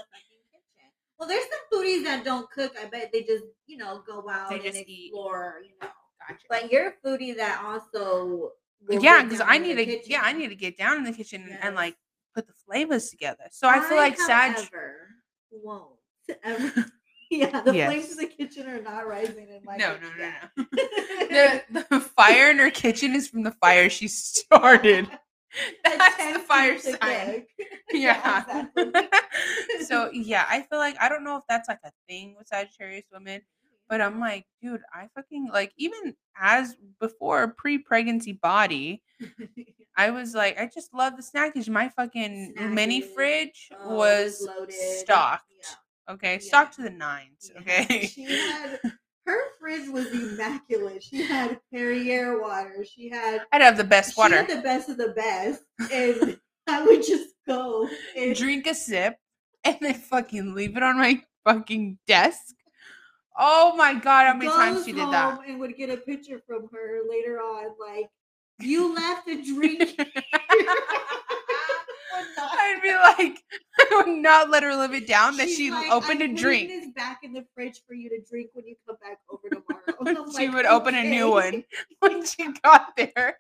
[1.15, 1.19] Kitchen.
[1.19, 2.73] Well, there's some foodies that don't cook.
[2.81, 5.09] I bet they just, you know, go out They and just eat.
[5.09, 5.89] explore, you know.
[6.29, 6.45] Gotcha.
[6.49, 8.53] But you're a foodie that also
[8.89, 10.11] yeah, because I need to.
[10.11, 11.97] Yeah, I need to get down in the kitchen and, and like
[12.35, 13.45] put the flavors together.
[13.51, 14.57] So I feel like Sag.
[15.51, 15.91] won't
[16.45, 16.87] ever.
[17.31, 17.93] yeah, the Yes.
[17.93, 20.69] flames in the kitchen are not rising in my No, kitchen no, no, yet.
[21.75, 25.09] The, the fire in her kitchen is from the fire she started.
[25.85, 26.97] That's the fire sign.
[27.01, 27.45] cook.
[27.95, 28.65] Yeah.
[29.87, 33.05] so yeah, I feel like I don't know if that's like a thing with Sagittarius
[33.13, 33.77] women, mm-hmm.
[33.89, 39.03] but I'm like, dude, I fucking like even as before pre-pregnancy body,
[39.97, 41.69] I was like, I just love the snackage.
[41.69, 44.75] My fucking mini fridge Oh, was loaded.
[44.75, 45.45] stocked.
[45.61, 46.15] Yeah.
[46.15, 46.39] Okay, Yeah.
[46.41, 47.53] stocked to the nines.
[47.55, 47.61] Yeah.
[47.61, 48.07] Okay.
[48.07, 48.81] She had
[49.27, 51.03] her fridge was immaculate.
[51.03, 52.85] She had Perrier water.
[52.85, 54.37] She had I'd have the best She water.
[54.37, 59.17] had the best of the best, and I would just go and Drink a sip
[59.65, 62.55] and then fucking leave it on my fucking desk.
[63.39, 65.41] Oh my god, how many times she did that?
[65.47, 68.09] and would get a picture from her later on, like
[68.61, 70.01] you left a drink.
[72.17, 73.43] here." Would not- I'd be like,
[73.79, 76.37] I would not let her live it down that She's she like, opened "I'm a
[76.37, 76.69] drink.
[76.69, 80.27] This back in the fridge for you to drink when you come back over tomorrow.
[80.37, 81.65] She like, would open a new one
[82.01, 83.39] when she got there.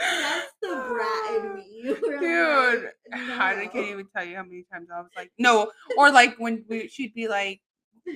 [0.00, 1.82] That's the brat in me.
[2.18, 6.10] Dude, like, I can't even tell you how many times I was like, no, or
[6.10, 7.60] like when we, she'd be like,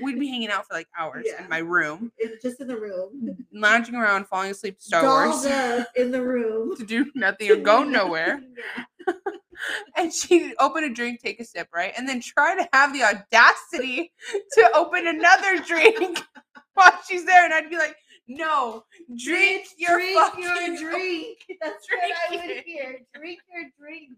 [0.02, 1.42] we'd be hanging out for like hours Yeah.
[1.44, 3.36] in my room, It's just in the room.
[3.52, 6.76] lounging around, falling asleep to Star Dolled Wars in the room.
[6.78, 8.40] to do nothing or go nowhere.
[9.06, 9.12] Yeah.
[9.96, 11.92] And she'd open a drink, take a sip, right?
[11.96, 14.12] And then try to have the audacity
[14.52, 16.20] to open another drink
[16.74, 17.44] while she's there.
[17.44, 17.94] And I'd be like,
[18.26, 18.84] no,
[19.16, 21.38] drink Bitch, your drink your drink.
[21.60, 22.98] That's what I would hear.
[23.14, 24.10] Drink your drink.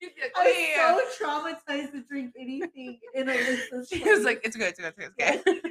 [0.00, 0.46] She'd be like, I'm
[0.94, 3.34] "Oh, so traumatized to drink anything in a
[3.90, 5.62] She was like, it's good, it's good, it's good.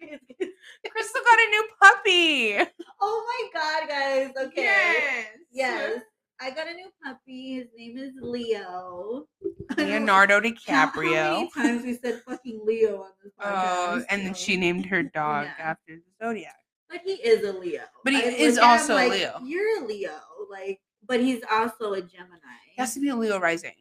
[0.00, 0.48] It's good.
[0.90, 2.70] Crystal got a new puppy.
[3.00, 4.46] oh my god, guys.
[4.46, 4.62] Okay.
[4.62, 5.26] Yes.
[5.52, 6.00] Yes.
[6.40, 7.54] I got a new puppy.
[7.56, 9.26] His name is Leo.
[9.70, 10.34] I don't know Leonardo
[10.66, 11.32] how- How DiCaprio.
[11.32, 14.00] many times we said fucking Leo on this oh, podcast?
[14.00, 15.64] Oh, and then she named her dog Yeah.
[15.70, 16.54] after the zodiac.
[16.90, 17.82] But he is a Leo.
[18.04, 19.40] But he I is also a like, Leo.
[19.44, 22.38] You're a Leo, like, but he's also a Gemini.
[22.74, 23.72] He has to be a Leo rising.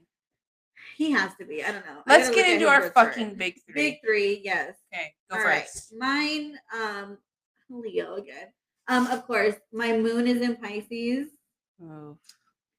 [0.97, 1.63] He has to be.
[1.63, 2.01] I don't know.
[2.07, 3.13] Let's get into our birth chart.
[3.15, 3.73] fucking big three.
[3.73, 4.41] big three.
[4.43, 4.75] Yes.
[4.93, 5.63] Okay, go All right.
[5.63, 5.93] first.
[5.97, 7.17] Mine, um,
[7.69, 8.47] Leo again.
[8.87, 11.27] Um, of course, my moon is in Pisces.
[11.83, 12.17] Oh.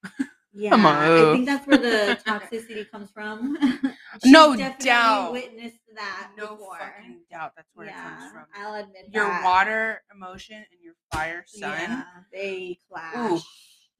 [0.58, 3.58] Yeah, I think that's where the toxicity comes from.
[4.24, 5.32] No doubt.
[5.32, 6.78] Witnessed that No before.
[6.78, 8.44] fucking doubt that's where yeah, it comes from.
[8.56, 9.44] I'll admit Your that.
[9.44, 11.72] water emotion and your fire sun.
[11.78, 13.42] Yeah, they clash.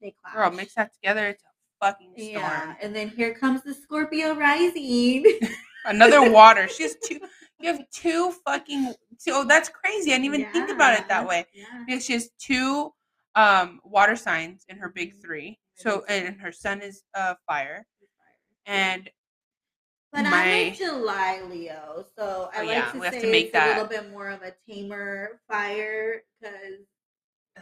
[0.01, 0.35] They clash.
[0.35, 1.27] Girl, mix that together.
[1.29, 2.33] It's a fucking storm.
[2.43, 5.25] Yeah, and then here comes the Scorpio rising.
[5.85, 6.67] Another water.
[6.67, 7.19] She has two.
[7.59, 8.93] You have two fucking.
[9.23, 10.11] Two, oh, that's crazy.
[10.11, 11.45] I didn't even think about it that way.
[11.53, 11.65] Yeah.
[11.87, 12.91] Because she has two
[13.35, 15.21] um water signs in her big Mhm.
[15.21, 15.59] three.
[15.75, 17.85] So and her sun is uh fire.
[18.65, 19.09] And
[20.11, 23.21] But I'm my- a July Leo, so I Oh, like yeah, to we have to
[23.21, 23.65] say make it's that.
[23.77, 26.85] a little bit more of a tamer fire because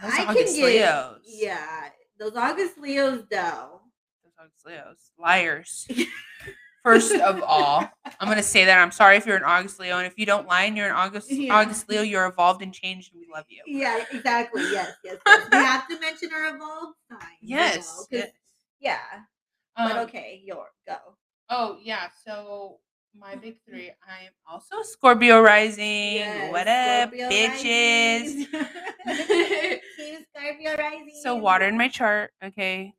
[0.01, 1.21] I can get Leos.
[1.25, 1.89] yeah
[2.19, 3.81] those August Leos though.
[4.23, 5.11] Those August Leos.
[5.19, 5.87] Liars.
[6.83, 7.83] First of all,
[8.19, 10.47] I'm gonna say that I'm sorry if you're an August Leo, and if you don't
[10.47, 11.55] lie and you're an August Yeah.
[11.55, 13.63] August Leo, you're evolved and changed, and we love you.
[13.65, 14.61] Yeah, exactly.
[14.71, 15.17] Yes, yes.
[15.25, 15.47] yes.
[15.51, 17.19] we have to mention our evolved sign.
[17.41, 18.07] you know, Yes.
[18.11, 18.29] yes.
[18.79, 18.99] Yeah.
[19.75, 20.97] But Um, okay, your go.
[21.49, 22.77] Oh yeah, so
[23.19, 23.91] my big three.
[24.07, 26.15] I'm also Scorpio rising.
[26.15, 28.45] Yes, what up, Scorpio bitches?
[30.35, 31.11] Scorpio rising.
[31.21, 32.31] so water in my chart.
[32.43, 32.93] Okay.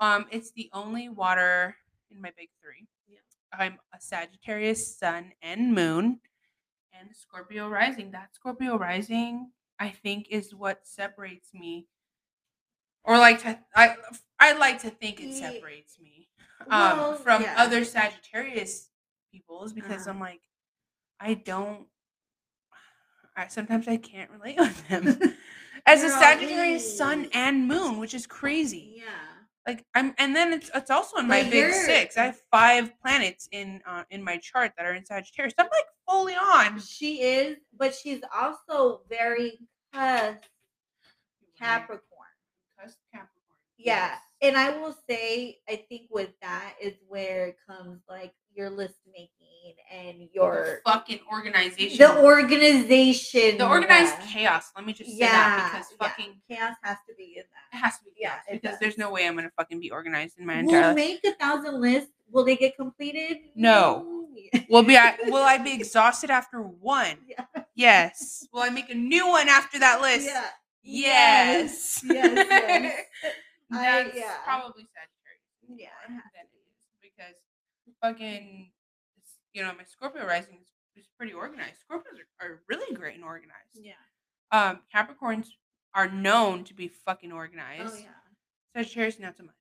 [0.00, 1.76] Um, it's the only water
[2.10, 2.86] in my big three.
[3.08, 3.18] Yeah.
[3.58, 6.20] I'm a Sagittarius sun and moon,
[6.98, 8.10] and Scorpio rising.
[8.10, 11.86] That Scorpio rising, I think, is what separates me.
[13.06, 13.96] Or like to, I,
[14.40, 16.26] I like to think it separates me
[16.62, 17.54] um, Well, from yeah.
[17.58, 18.88] other Sagittarius
[19.34, 20.10] peoples because Uh-huh.
[20.10, 20.40] I'm like,
[21.20, 21.86] I don't.
[23.36, 25.06] I sometimes I can't relate with them
[25.86, 28.94] as a Sagittarius sun and moon, which is crazy.
[28.98, 29.04] Yeah.
[29.66, 32.16] Like I'm, and then it's it's also in my big six.
[32.16, 35.54] I have five planets in uh, in my chart that are in Sagittarius.
[35.58, 39.58] I'm like fully on She is, but she's also very
[39.92, 40.42] cusp
[41.58, 42.34] Capricorn.
[42.78, 43.30] Cusp Capricorn.
[43.78, 44.10] Yeah.
[44.10, 44.18] Yes.
[44.42, 48.94] And I will say, I think with that is where it comes like your list
[49.06, 49.30] making
[49.92, 51.98] and The your fucking organization.
[51.98, 53.58] the organization.
[53.58, 54.26] the organized yeah.
[54.26, 54.70] chaos.
[54.76, 56.08] Let me just say Yeah, that because yeah.
[56.08, 57.76] fucking chaos has to be in that.
[57.76, 60.46] it has to be Yeah, because there's no way I'm gonna fucking be organized in
[60.46, 60.96] my entire We'll life.
[60.96, 62.10] make a thousand lists.
[62.30, 63.38] Will they get completed?
[63.54, 64.26] No.
[64.34, 64.62] Yeah.
[64.68, 67.16] Will be I, will I be exhausted after one?
[67.28, 67.44] Yeah.
[67.74, 68.46] Yes.
[68.52, 70.26] Will I make a new one after that list?
[70.26, 70.44] Yeah.
[70.82, 72.02] Yes.
[72.04, 72.46] Yes.
[72.50, 73.00] yes.
[73.72, 74.34] I- That's yeah.
[74.44, 75.40] probably Sagittarius.
[75.68, 77.34] Yeah, it more has than it is because
[78.04, 78.70] fucking,
[79.52, 81.76] you know, my Scorpio rising is, is pretty organized.
[81.90, 83.78] Scorpios are, are really great and organized.
[83.80, 83.92] Yeah.
[84.52, 85.46] Um, Capricorns
[85.94, 87.94] are known to be fucking organized.
[87.94, 88.76] Oh yeah.
[88.76, 89.54] Sagittarius not so much.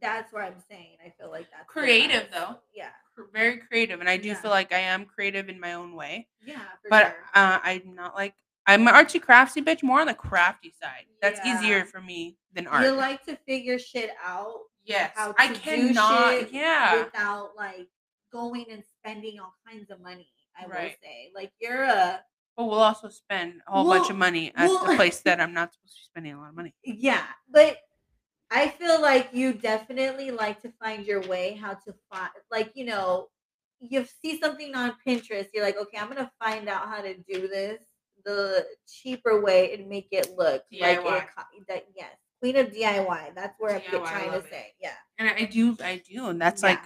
[0.00, 0.96] That's what I'm saying.
[1.04, 2.56] I feel like that's Creative, though.
[2.74, 2.90] Yeah.
[3.32, 4.34] Very creative, and I do Yeah.
[4.34, 6.28] feel like I am creative in my own way.
[6.46, 6.58] Yeah.
[6.82, 7.16] For but sure.
[7.34, 8.34] uh, I'm not like
[8.66, 11.06] I'm an artsy craftsy bitch, more on the crafty side.
[11.22, 11.58] That's Yeah.
[11.58, 12.84] easier for me than art.
[12.84, 16.52] you like to figure shit out yes, how I cannot.
[16.52, 17.88] Yeah, without like
[18.32, 20.28] going and spending all kinds of money.
[20.60, 22.20] I will say, like you're a
[22.56, 25.54] but we'll also spend a whole bunch of money at well- the place that I'm
[25.54, 26.74] not supposed to be spending a lot of money.
[26.82, 27.78] yeah, but
[28.50, 32.84] I feel like you definitely like to find your way how to find, like you
[32.86, 33.28] know,
[33.80, 37.46] you see something on Pinterest, you're like, okay, I'm gonna find out how to do
[37.46, 37.78] this
[38.24, 41.18] the cheaper way and make it look like DIY.
[41.18, 41.28] it.
[41.36, 43.34] co- That yes, queen of DIY.
[43.34, 44.50] That's where I'm trying to it.
[44.50, 44.74] say.
[44.80, 46.68] Yeah, And I do, I do, and that's Yeah.
[46.70, 46.80] like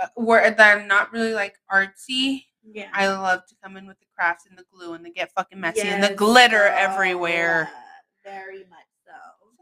[0.00, 2.44] uh, where that I'm not really like artsy.
[2.62, 2.88] yeah.
[2.92, 5.58] I love to come in with the crafts and the glue and the get fucking
[5.58, 7.70] messy and the glitter so, everywhere.
[7.72, 9.12] uh, very much so.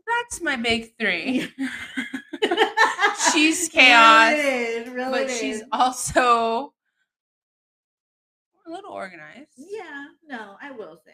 [0.07, 1.51] That's my big three.
[3.33, 6.75] she's chaos, Really really but she's also
[8.67, 9.51] a little organized.
[9.57, 11.13] Yeah, no, I will say.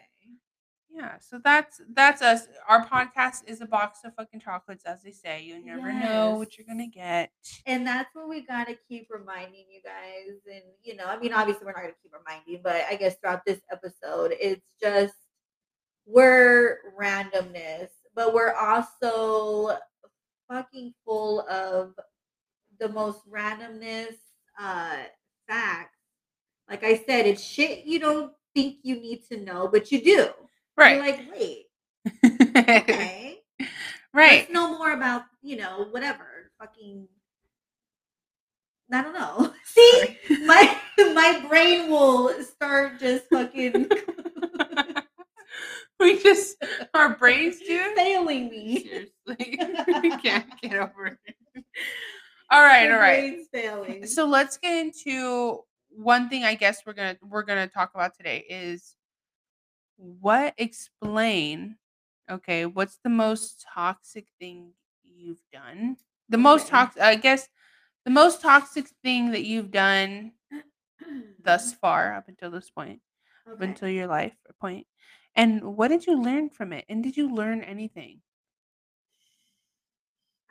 [0.93, 2.47] Yeah, so that's that's us.
[2.67, 5.41] Our podcast is a box of fucking chocolates, as they say.
[5.41, 7.31] You never know what you're gonna get.
[7.65, 10.39] And that's what we gotta keep reminding you guys.
[10.51, 13.45] And you know, I mean, obviously we're not gonna keep reminding, but I guess throughout
[13.45, 15.13] this episode, it's just
[16.05, 19.77] we're randomness, but we're also
[20.49, 21.93] fucking full of
[22.81, 24.15] the most randomness
[24.59, 24.97] uh
[25.47, 25.97] facts.
[26.69, 30.29] Like I said, it's shit you don't think you need to know, but you do.
[30.77, 30.95] Right.
[30.95, 31.65] You're like, wait,
[32.69, 33.39] okay.
[34.13, 34.31] right.
[34.39, 36.51] Let's know more about, you know, whatever.
[36.59, 37.07] Fucking
[38.93, 39.53] I don't know.
[39.63, 40.17] See?
[40.45, 43.89] my my brain will start just fucking
[45.99, 46.57] we just
[46.93, 48.83] our brains do failing me.
[48.83, 49.59] Seriously.
[50.01, 51.63] we can't get over it.
[52.49, 53.19] All right, My all right.
[53.19, 54.05] brain's failing.
[54.05, 55.59] So let's get into
[55.89, 58.95] one thing I guess we're gonna we're gonna talk about today is
[60.01, 61.77] what explain
[62.29, 64.71] okay, what's the most toxic thing
[65.03, 65.97] you've done?
[66.29, 67.47] The most toxic I guess
[68.05, 70.31] the most toxic thing that you've done
[71.43, 72.99] thus far up until this point,
[73.51, 74.87] up until your life point.
[75.35, 76.85] And what did you learn from it?
[76.89, 78.21] And did you learn anything?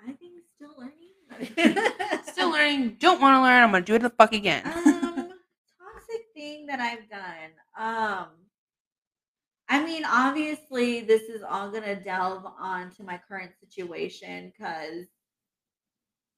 [0.07, 0.97] I think still learning.
[2.25, 4.63] Still learning, don't want to learn, I'm gonna do it the fuck again.
[4.67, 4.73] um
[5.79, 7.51] toxic thing that I've done.
[7.79, 8.29] Um
[9.71, 15.07] I mean, obviously this is all gonna delve onto my current situation because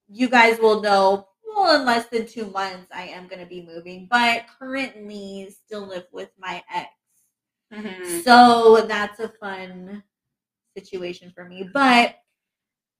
[0.06, 1.26] you guys will know
[1.56, 6.06] well in less than two months I am gonna be moving, but currently still live
[6.12, 6.90] with my ex.
[7.72, 8.22] Mhm.
[8.22, 10.02] So that's a fun
[10.76, 11.68] situation for me.
[11.72, 12.21] But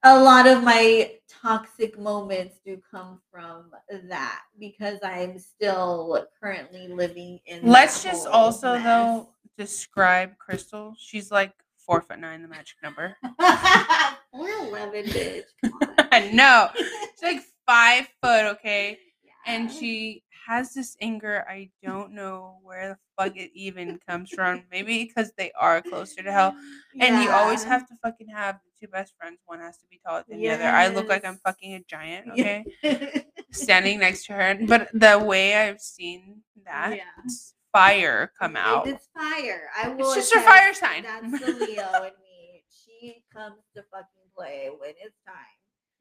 [0.04, 3.70] a lot of my toxic moments do come from
[4.08, 7.60] that because I'm still currently living in.
[7.62, 8.84] Let's just also mess.
[8.84, 10.94] though describe Crystal.
[10.98, 13.16] She's like four foot nine, the magic number.
[14.32, 15.42] We're 11, bitch.
[15.62, 16.08] Come on.
[16.12, 16.68] I know.
[16.76, 18.98] She's like five foot, okay?
[19.46, 21.44] And she has this anger.
[21.48, 24.64] I don't know where the fuck it even comes from.
[24.70, 26.54] Maybe because they are closer to hell.
[27.00, 29.38] And you always have to fucking have the two best friends.
[29.46, 30.64] One has to be taller than the other.
[30.64, 32.62] I look like I'm fucking a giant, Yeah.
[32.84, 33.24] okay?
[33.52, 34.58] Standing next to her.
[34.66, 37.32] But the way I've seen that Yeah.
[37.72, 38.86] fire come out.
[38.88, 39.68] It's fire.
[39.76, 40.12] I will.
[40.12, 41.02] It's just her attest fire sign.
[41.02, 42.64] That's the Leo in me.
[42.70, 45.34] She comes to fucking play when it's time.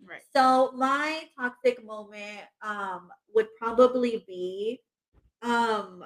[0.08, 0.22] Right.
[0.36, 4.80] So my toxic moment um would probably be
[5.42, 6.04] um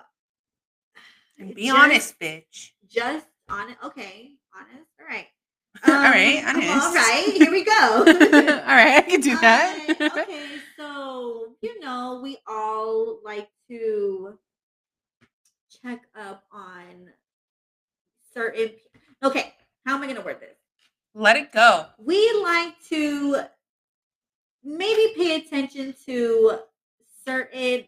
[1.37, 2.71] And be just- honest, bitch.
[2.87, 3.77] Just on it.
[3.83, 4.89] Okay, honest.
[4.99, 5.27] All right.
[5.85, 6.85] All right, Um, honest.
[6.87, 7.73] All right, here we go.
[8.05, 9.81] all right, I can do that.
[10.17, 10.45] Okay,
[10.77, 14.37] so you know, we all like to
[15.81, 17.09] check up on
[18.33, 18.71] certain.
[19.23, 19.53] Okay,
[19.85, 20.55] how am I going to word this?
[21.13, 21.85] Let it go.
[21.97, 23.41] We like to
[24.65, 26.59] maybe pay attention to
[27.25, 27.85] certain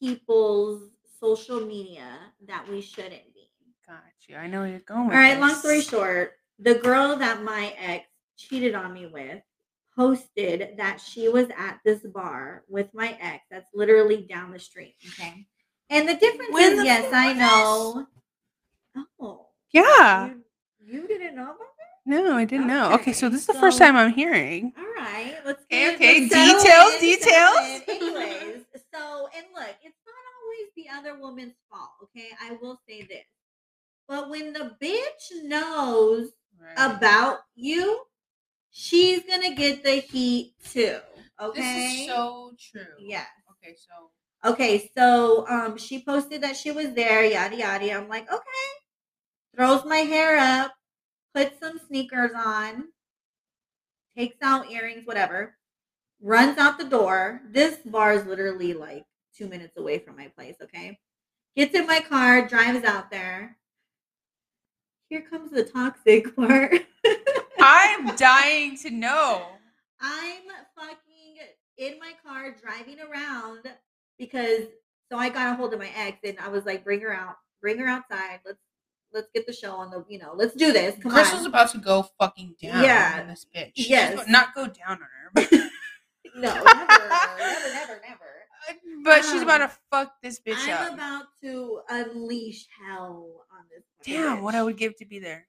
[0.00, 0.90] people's
[1.20, 3.50] social media that we shouldn't be.
[3.86, 4.36] Got you.
[4.36, 5.02] I know where you're going.
[5.02, 5.32] All right.
[5.32, 9.42] Right, long story short, the girl that my ex cheated on me with
[9.96, 14.96] posted that she was at this bar with my ex that's literally down the street.
[15.06, 15.46] Okay.
[15.90, 18.06] And the difference When is, the yes, I know.
[19.20, 20.28] Oh, Yeah.
[20.28, 20.42] you,
[20.80, 21.63] you didn't know about?
[22.06, 22.92] No, I didn't know.
[22.94, 24.72] Okay, so this is the first so- time I'm hearing.
[24.76, 26.32] All right, let's Okay, get- okay, let's
[26.62, 27.82] settle details, in, settle details.
[27.88, 27.94] in.
[28.18, 31.90] Anyways, so and look, it's not always the other woman's fault.
[32.04, 33.24] Okay, I will say this,
[34.06, 36.30] but when the bitch knows
[36.76, 38.02] about you,
[38.70, 40.98] she's gonna get the heat too.
[41.40, 41.60] Okay.
[41.60, 42.82] This is so true.
[43.00, 43.24] Yeah.
[43.52, 44.10] Okay, so
[44.52, 47.92] Okay, so um she posted that she was there, yada yada.
[47.94, 48.68] I'm like, okay.
[49.56, 50.72] Throws my hair up,
[51.34, 52.84] puts some sneakers on,
[54.16, 55.56] takes out earrings, whatever,
[56.22, 57.42] runs out the door.
[57.50, 59.04] This bar is literally like
[59.36, 60.98] two minutes away from my place, okay?
[61.56, 63.56] Gets in my car, drives out there.
[65.08, 66.86] Here comes the toxic part.
[67.60, 69.46] I'm dying to know.
[70.00, 70.42] I'm
[70.76, 71.36] fucking
[71.78, 73.62] in my car driving around
[74.18, 74.64] because
[75.10, 77.36] so I got a hold of my ex and I was like, bring her out,
[77.60, 78.40] bring her outside.
[78.44, 78.58] Let's
[79.14, 80.96] let's get the show on the you know, let's do this.
[81.00, 81.46] Come Crystal's on.
[81.48, 83.20] about to go fucking down Yeah.
[83.22, 83.72] on this bitch.
[83.76, 84.26] Yes.
[84.28, 85.48] not go down on her, but,
[86.36, 89.02] No, never, never, never, never.
[89.04, 90.80] but she's about Um, to fuck this bitch up.
[90.80, 93.84] I'm about to unleash hell on this.
[94.04, 95.46] Damn, what I would give to be there.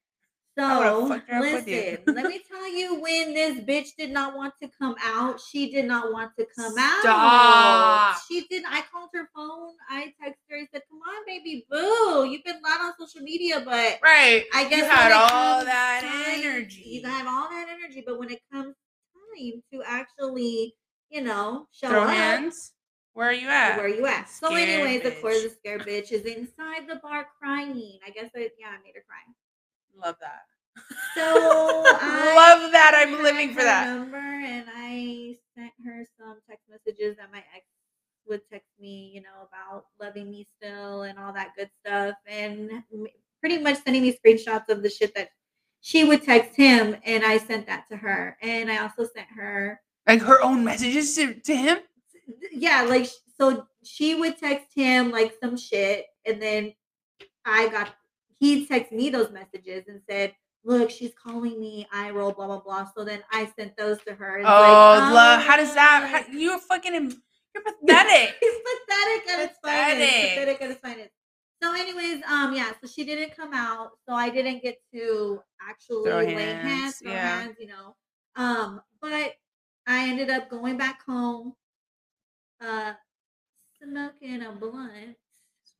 [0.57, 1.97] So fucked her up with you.
[2.05, 5.69] listen, let me tell you when this bitch did not want to come out, she
[5.71, 6.99] did not want to come out.
[7.01, 8.21] Stop.
[8.27, 8.71] She didn't.
[8.71, 9.73] I called her phone.
[9.89, 10.57] I texted her.
[10.57, 12.25] I said, "Come on, baby boo.
[12.29, 14.45] You've been loud on social media, but Right.
[14.53, 17.01] I guess you had all that time- energy.
[17.03, 18.75] You had all that energy, but when it comes
[19.35, 20.75] time to actually,
[21.09, 22.71] you know, show Throw up, hands.
[23.13, 23.77] Where are you at?
[23.77, 24.29] where you at?
[24.29, 27.99] So, Scared anyways, of course, the scared bitch is inside the bar crying.
[28.05, 29.23] I guess I, yeah, I made her cry.
[30.03, 30.41] Love that.
[31.15, 32.93] So I love that.
[32.95, 33.87] I'm living for that.
[33.87, 37.65] Number and I sent her some text messages that my ex
[38.27, 42.69] would text me, you know, about loving me still and all that good stuff, and
[43.39, 45.29] pretty much sending me screenshots of the shit that
[45.81, 49.79] she would text him, and I sent that to her, and I also sent her,
[50.07, 51.77] Like her own messages to, to him.
[52.51, 53.07] yeah, like
[53.39, 56.73] so she would text him like some shit, and then
[57.45, 57.93] I got
[58.39, 60.33] he'd text me those messages and said.
[60.67, 61.85] Look, she's calling me.
[61.93, 62.89] I roll, blah blah blah.
[62.97, 64.37] So then I sent those to her.
[64.37, 65.43] and Oh, was like, love.
[65.43, 66.01] How does that?
[66.03, 66.93] "Oh, How, you're fucking.
[67.53, 68.35] You're pathetic.
[68.41, 70.11] He's pathetic at its finest.
[70.11, 71.09] Pathetic at its finest.
[71.61, 72.71] So, anyways, um, yeah.
[72.81, 76.95] So she didn't come out, so I didn't get to actually Throw lay hands, hands,
[76.97, 77.41] throw yeah.
[77.41, 77.95] hands, you know.
[78.35, 79.33] Um, but
[79.85, 81.53] I ended up going back home,
[82.59, 82.93] uh,
[83.81, 85.15] smoking a blunt,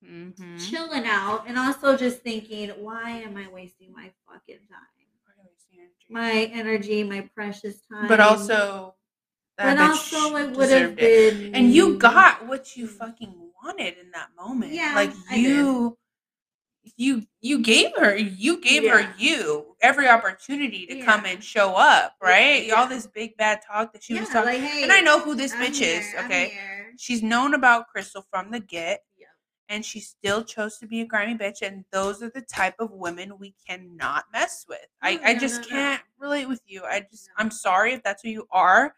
[0.10, 0.58] Mm-hmm.
[0.58, 4.80] chilling out, and also just thinking, why am I wasting my fucking time,
[6.10, 8.08] my energy, my precious time?
[8.08, 8.95] But also,
[9.58, 11.39] that but also it would have deserved it.
[11.39, 13.34] been, And you got what you fucking
[13.64, 14.74] wanted in that moment.
[14.74, 15.97] Yeah, like you,
[16.97, 19.01] you, you gave her, you gave Yeah.
[19.01, 22.68] her you every opportunity to come and show up, right?
[22.68, 22.76] Yeah.
[22.76, 24.62] All this big bad talk that she was talking.
[24.62, 26.14] like, hey, and I know who this I'm bitch is.
[26.26, 26.53] Okay,
[26.97, 29.01] she's known about Crystal from the get.
[29.70, 29.76] Yeah.
[29.76, 32.91] And she still chose to be a grimy bitch, and those are the type of
[32.91, 34.86] women we cannot mess with.
[35.01, 35.68] I, No, I just no, no.
[35.68, 36.84] can't relate with you.
[36.84, 37.34] I just, No.
[37.43, 38.95] I'm sorry if that's who you are.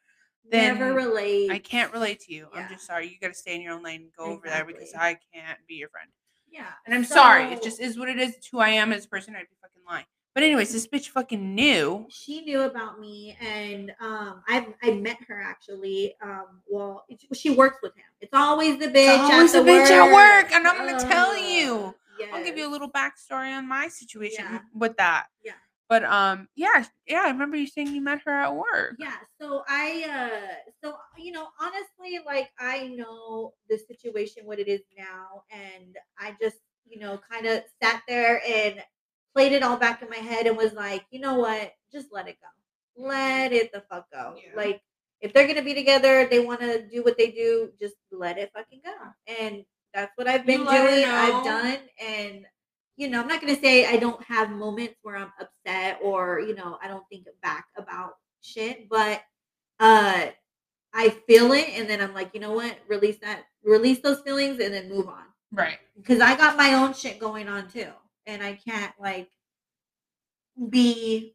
[0.50, 1.52] then Never relate.
[1.52, 2.48] I can't relate to you.
[2.54, 3.08] I'm just sorry.
[3.08, 5.60] You got to stay in your own lane and go over there because I can't
[5.68, 6.10] be your friend.
[6.50, 7.44] Yeah, And I'm sorry.
[7.54, 8.34] It just is what it is.
[8.36, 9.36] It's who I am as a person.
[9.36, 10.06] I'd be fucking lying.
[10.38, 12.06] But anyways, this bitch fucking knew.
[12.10, 16.14] she knew about me, and um, I I met her actually.
[16.22, 18.04] Um, well, she works with him.
[18.22, 19.16] It's always the bitch.
[19.20, 21.96] It's always the bitch at work, and I'm Uh, gonna tell you.
[22.32, 24.60] I'll give you a little backstory on my situation Yeah.
[24.76, 25.26] with that.
[25.44, 25.54] Yeah.
[25.90, 27.22] But um, yeah, yeah.
[27.26, 28.98] I remember you saying you met her at work.
[29.00, 34.68] Yeah, so I uh so you know, honestly, like I know the situation what it
[34.68, 36.58] is now, and I just,
[36.88, 38.84] you know, kind of sat there and
[39.38, 42.28] played it all back in my head and was like, you know what, just let
[42.28, 43.06] it go.
[43.08, 44.34] Let it the fuck go.
[44.36, 44.60] Yeah.
[44.60, 44.82] Like
[45.22, 48.52] if they're gonna be together, they want to do what they do, just let it
[48.56, 48.96] fucking go.
[49.40, 49.64] And
[49.94, 51.06] that's what I've been You doing.
[51.06, 52.46] I've done and
[52.96, 56.56] you know, I'm not gonna say I don't have moments where I'm upset or, you
[56.56, 59.22] know, I don't think back about shit, but
[59.80, 60.26] uh
[60.96, 64.60] I feel it and then I'm like, you know what, release that release those feelings
[64.60, 65.26] and then move on.
[65.52, 65.78] Right.
[65.96, 67.92] Because I got my own shit going on too.
[68.28, 69.30] And I can't like
[70.70, 71.34] be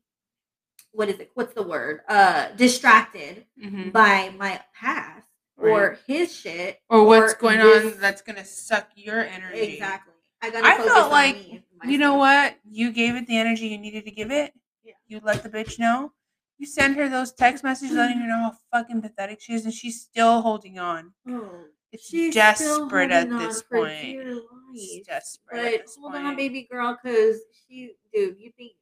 [0.93, 1.30] what is it?
[1.34, 2.03] What's the word?
[2.09, 5.26] Uh distracted hmm by my past
[5.57, 6.80] or his shit.
[6.88, 9.74] Or what's going this- on that's gonna suck your energy.
[9.74, 10.12] Exactly.
[10.43, 12.57] I gotta I felt like, me, You know what?
[12.64, 14.53] You gave it the energy you needed to give it.
[14.84, 14.95] Yeah.
[15.07, 16.12] You let the bitch know.
[16.59, 19.72] You send her those text messages letting her know how fucking pathetic she is, and
[19.74, 21.12] she's still holding on.
[21.28, 23.82] Oh, It's she's desperate at this point.
[23.84, 25.05] life.
[25.07, 26.24] desperate at But hold point.
[26.26, 27.36] on, baby girl, because
[27.68, 28.72] she, dude, you think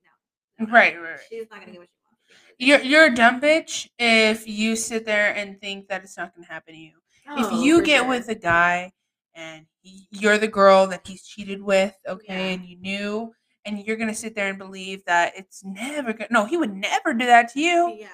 [0.58, 1.20] no, no, no, Right, right, right.
[1.28, 2.54] She's not gonna get what she wants.
[2.58, 6.46] You're you're a dumb bitch if you sit there and think that it's not gonna
[6.46, 6.92] happen to you.
[7.28, 8.08] Oh, if you get sure.
[8.08, 8.92] with a guy
[9.34, 12.54] and he, you're the girl that he's cheated with, okay, Yeah.
[12.54, 13.32] and you knew,
[13.64, 16.28] and you're gonna sit there and believe that it's never gonna.
[16.30, 17.96] No, he would never do that to you.
[17.98, 18.08] yeah,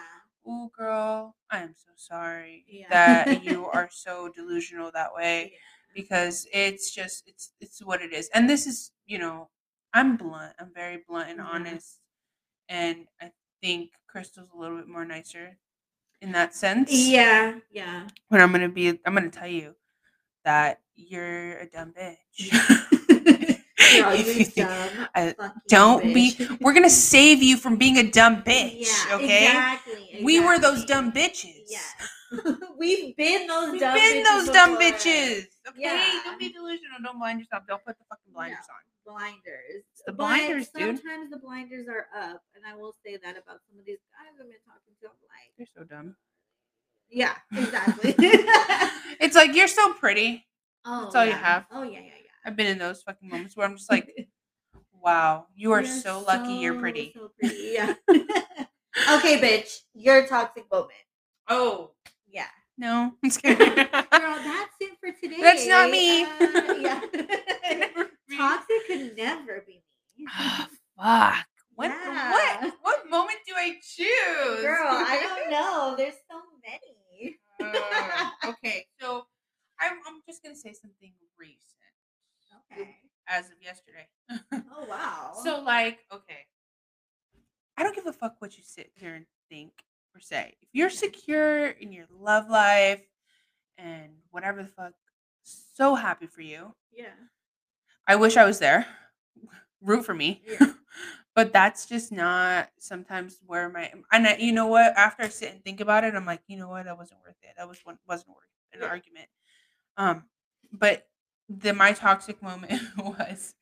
[0.48, 2.86] Ooh, girl, I am so sorry Yeah.
[2.90, 5.58] that you are so delusional that way yeah.
[5.94, 8.28] because it's just it's it's what it is.
[8.34, 9.48] And this is, you know,
[9.92, 10.54] I'm blunt.
[10.58, 11.46] I'm very blunt and Yeah.
[11.46, 11.98] honest,
[12.68, 13.32] and I
[13.62, 15.58] think Crystal's a little bit more nicer
[16.22, 16.90] in that sense.
[16.92, 18.08] yeah, yeah.
[18.30, 18.88] But I'm gonna be.
[19.04, 19.74] I'm gonna tell you
[20.44, 22.92] that you're a dumb bitch.
[24.02, 25.34] Girl, you you dumb I-
[25.68, 28.86] don't be- We're gonna save you from being a dumb bitch.
[29.08, 29.46] Yeah, okay.
[29.46, 31.62] exactly, We were those dumb bitches.
[31.68, 32.08] Yes.
[32.78, 34.92] We've been those We've dumb been bitches those dumb before.
[34.92, 35.46] bitches.
[35.68, 36.20] Okay, Yeah.
[36.24, 36.98] don't be delusional.
[37.04, 37.62] Don't blind yourself.
[37.68, 38.82] Don't put the fucking blinders on.
[39.14, 39.84] blinders.
[40.06, 40.98] the But blinders, dude.
[40.98, 44.34] Sometimes the blinders are up, and I will say that about some of these guys
[44.40, 45.06] I've been talking to.
[45.06, 46.16] I'm like, You're so dumb.
[47.08, 48.14] yeah, exactly.
[49.20, 50.46] It's like you're so pretty.
[50.84, 51.66] oh, That's all you have.
[51.70, 52.10] Oh yeah, yeah,
[52.46, 54.28] I've been in those fucking moments where I'm just like,
[55.02, 57.12] wow, you are so lucky you're pretty.
[57.12, 57.94] So pretty, yeah.
[58.08, 60.92] okay, bitch, your toxic moment.
[61.48, 61.90] Oh
[62.30, 62.46] Yeah.
[62.78, 65.40] no, I'm Girl, that's it for today.
[65.40, 66.22] That's not me.
[66.22, 67.00] Uh, yeah.
[68.86, 69.82] could never be
[70.16, 70.26] me.
[70.28, 71.46] Ah, fuck.
[71.74, 72.30] What Yeah.
[72.60, 74.62] what what moment do I choose?
[74.62, 75.94] Girl, I don't know.
[75.96, 77.38] There's so many.
[77.60, 79.26] Uh, okay, so
[79.80, 81.75] I'm I'm just gonna say something Okay.
[83.28, 84.06] As of yesterday.
[84.78, 85.32] Oh wow.
[85.42, 86.46] So like, okay.
[87.78, 89.72] I don't give a fuck what you sit here and think
[90.12, 90.54] per se.
[90.60, 93.02] If you're secure in your love life
[93.78, 94.92] and whatever the fuck,
[95.42, 96.74] so happy for you.
[96.94, 97.06] yeah.
[98.06, 98.86] I wish I was there.
[99.82, 100.42] Root for me.
[100.46, 100.72] Yeah.
[101.34, 104.96] but that's just not sometimes where my and I, you know what?
[104.96, 106.84] After I sit and think about it, I'm like, you know what?
[106.84, 107.54] That wasn't worth it.
[107.56, 108.44] That was one wasn't worth
[108.74, 108.88] an Yeah.
[108.88, 109.28] argument.
[109.96, 110.24] Um,
[110.72, 111.06] but
[111.48, 113.54] the my toxic moment was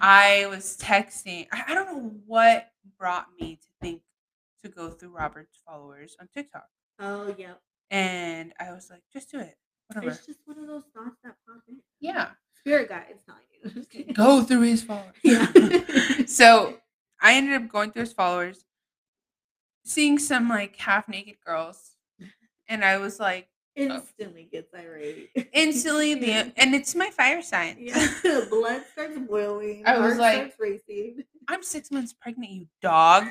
[0.00, 1.46] I was texting.
[1.52, 2.68] I, I don't know what
[2.98, 4.02] brought me to think
[4.62, 6.66] to go through Robert's followers on TikTok,
[6.98, 7.54] Oh yeah.
[7.90, 9.56] and I was like, just do it,
[9.88, 10.10] whatever.
[10.12, 11.76] It's just one of those thoughts that pop in.
[12.00, 13.42] Yeah, Spirit guides telling
[14.06, 14.12] you.
[14.14, 15.14] Go through his followers.
[15.22, 15.46] Yeah.
[16.26, 16.78] so
[17.20, 18.64] I ended up going through his followers,
[19.84, 21.96] seeing some like half naked girls,
[22.68, 23.82] and I was like Oh.
[23.82, 25.30] Instantly gets irate.
[25.52, 27.76] instantly the and it's my fire sign.
[27.80, 28.08] Yeah.
[28.48, 29.82] Blood starts boiling.
[29.86, 31.24] I was heart like- racing.
[31.48, 33.26] I'm six months pregnant, you dog.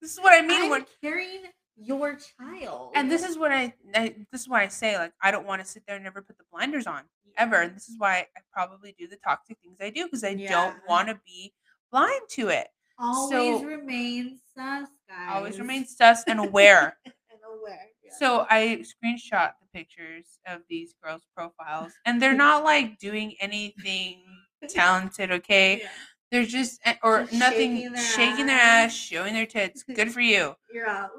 [0.00, 0.64] This is what I mean.
[0.64, 1.42] I'm when, carrying
[1.76, 2.92] your child.
[2.94, 5.62] and this is what I, I this is why I say like I don't want
[5.62, 7.02] to sit there and never put the blinders on
[7.38, 7.62] ever.
[7.62, 10.50] And this is why I probably do the toxic things I do because I Yeah.
[10.50, 11.52] don't want to be
[11.90, 12.68] blind to it.
[12.98, 15.28] always so- remain sus, guys.
[15.30, 16.98] Always remain sus and aware.
[17.06, 17.14] and
[17.58, 17.86] aware.
[18.18, 24.22] So I screenshot the pictures of these girls' profiles, and they're not like doing anything
[24.68, 25.30] talented.
[25.30, 25.88] Okay, Yeah.
[26.30, 28.92] they're just eh, or Just nothing shaking their shaking their ass.
[28.92, 29.82] ass, showing their tits.
[29.94, 30.54] Good for you.
[30.72, 31.10] You're out.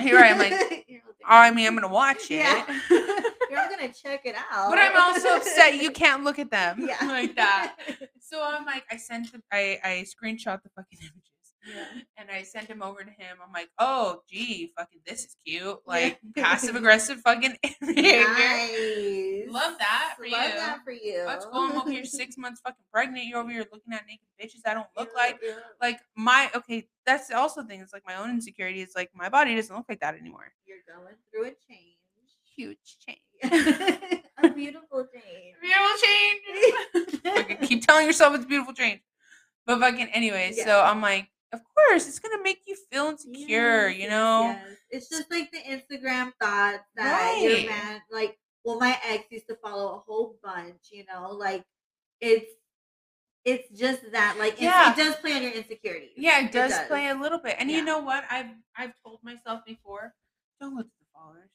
[0.00, 0.50] Here I am, like,
[0.88, 1.00] there.
[1.24, 2.64] I mean, I'm gonna watch it, Yeah.
[2.90, 4.68] You're not gonna check it out.
[4.70, 6.98] but I'm also upset you can't look at them Yeah.
[7.06, 7.76] like that.
[8.20, 11.30] So I'm like, I sent the, I I screenshot the fucking images.
[11.66, 11.84] Yeah.
[12.18, 13.36] And I sent him over to him.
[13.44, 15.78] I'm like, oh, gee, fucking, this is cute.
[15.86, 18.26] Like passive aggressive fucking behavior.
[18.28, 19.46] Nice.
[19.48, 20.36] Love that for Love you.
[20.38, 21.24] Love that for you.
[21.26, 21.50] Let's go.
[21.54, 23.26] I'm over here six months fucking pregnant.
[23.26, 25.38] You're over here looking at naked bitches I don't look Yeah, like.
[25.42, 25.54] yeah.
[25.80, 27.80] Like my okay, that's also the thing.
[27.80, 28.82] It's like my own insecurity.
[28.82, 30.52] It's like my body doesn't look like that anymore.
[30.66, 31.94] You're going through a change.
[32.56, 33.20] Huge change.
[34.42, 35.54] a beautiful change.
[35.62, 37.20] Beautiful change.
[37.22, 39.00] fucking keep telling yourself it's a beautiful change.
[39.66, 43.98] But fucking anyway, so I'm like, of course, it's gonna make you feel insecure, Yes,
[43.98, 44.42] you know?
[44.50, 44.76] yes.
[44.90, 47.66] It's just like the Instagram thought that your Right.
[47.68, 51.64] man, like, well, my ex used to follow a whole bunch, you know, like
[52.20, 52.50] it's
[53.44, 54.92] it's just that, like, Yeah.
[54.92, 56.12] it does play on your insecurities.
[56.18, 56.86] Yeah, it It does, does.
[56.86, 57.56] play a little bit.
[57.58, 57.78] And Yeah.
[57.78, 58.24] you know what?
[58.30, 60.14] I've I've told myself before,
[60.60, 61.48] don't look at the followers.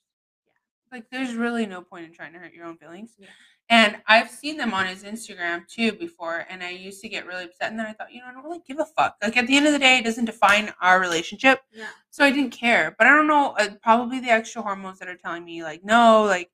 [0.48, 0.52] Yeah.
[0.92, 3.14] Like there's really no point in trying to hurt your own feelings.
[3.20, 3.28] Yeah.
[3.76, 7.46] And I've seen them on his Instagram too before, and I used to get really
[7.46, 7.72] upset.
[7.72, 9.16] And then I thought, you know, I don't really give a fuck.
[9.24, 11.88] Like at the end of the day, it doesn't define our relationship, Yeah.
[12.12, 12.94] so I didn't care.
[13.00, 16.24] But I don't know, uh, probably the extra hormones that are telling me like, no,
[16.24, 16.52] like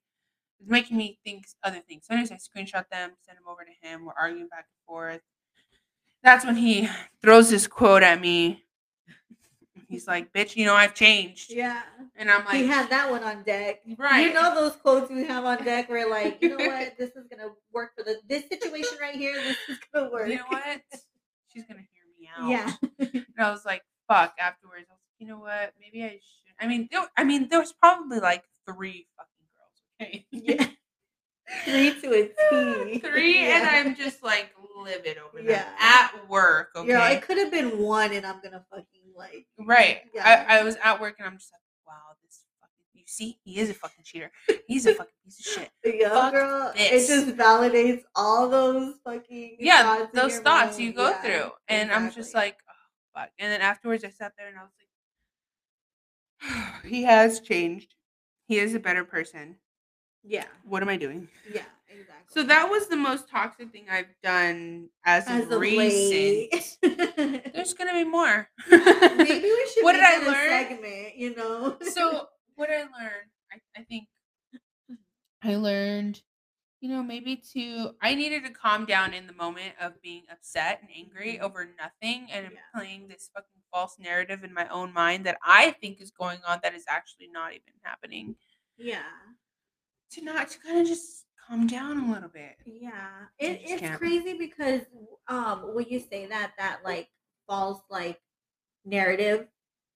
[0.61, 2.05] it's making me think other things.
[2.07, 4.05] So anyways, I screenshot them, send them over to him.
[4.05, 5.19] We're arguing back and forth.
[6.23, 6.87] That's when he
[7.21, 8.63] throws this quote at me.
[9.89, 11.81] He's like, "Bitch, you know I've changed," Yeah.
[12.15, 13.81] and I'm like, he had that one on deck.
[13.97, 14.27] Right.
[14.27, 17.25] You know those quotes we have on deck where like, you know what, this is
[17.27, 20.29] gonna work for the this situation right here, this is gonna work.
[20.29, 20.81] "You know what?
[21.51, 22.71] She's gonna hear me out." Yeah.
[23.13, 25.73] And I was like, "Fuck." Afterwards, I was like, "You know what?
[25.79, 29.81] Maybe I should." I mean, there, I mean, there was probably like three fucking girls.
[30.01, 30.25] Okay.
[30.31, 30.67] Yeah.
[31.65, 32.27] Three to a
[32.91, 32.99] T.
[32.99, 35.67] Three, and I'm just like livid over them Yeah.
[35.79, 36.69] at work.
[36.75, 36.93] Okay.
[36.93, 39.99] Know, it could have been one and I'm gonna fucking like Right.
[40.15, 40.45] Yeah.
[40.49, 43.59] I, I was at work and I'm just like, wow, this fucking you see, he
[43.59, 44.31] is a fucking cheater.
[44.67, 45.69] He's a fucking piece of shit.
[45.99, 46.71] yeah, Fuck girl.
[46.75, 47.09] this.
[47.09, 50.83] It just validates all those fucking Yeah, thoughts those thoughts mind.
[50.83, 51.51] you go Yeah, through.
[51.67, 53.29] And I'm just like, oh fuck.
[53.37, 54.71] And then afterwards I sat there and I was
[56.81, 57.93] like, he has changed.
[58.47, 59.57] He is a better person.
[60.23, 61.27] Yeah, What am I doing?
[61.53, 61.61] yeah,
[62.01, 62.25] exactly.
[62.41, 66.53] So that was the most toxic thing I've done as, as of recent.
[67.53, 68.49] There's gonna be more.
[68.69, 70.49] Maybe we should What did I learn?
[70.49, 71.77] segment, you know.
[71.81, 74.07] so what I learned, I, I think
[75.41, 76.21] I learned,
[76.81, 80.81] you know, maybe to I needed to calm down in the moment of being upset
[80.81, 81.41] and angry Mhm.
[81.41, 82.59] over nothing and Yeah.
[82.73, 86.59] playing this fucking false narrative in my own mind that I think is going on
[86.63, 88.35] that is actually not even happening.
[88.77, 89.03] yeah.
[90.11, 92.55] To not to kind of just calm down a little bit.
[92.65, 92.91] Yeah,
[93.39, 93.99] it, it's can't.
[93.99, 94.81] crazy because
[95.27, 97.09] um when you say that that like
[97.47, 98.19] false like
[98.85, 99.47] narrative,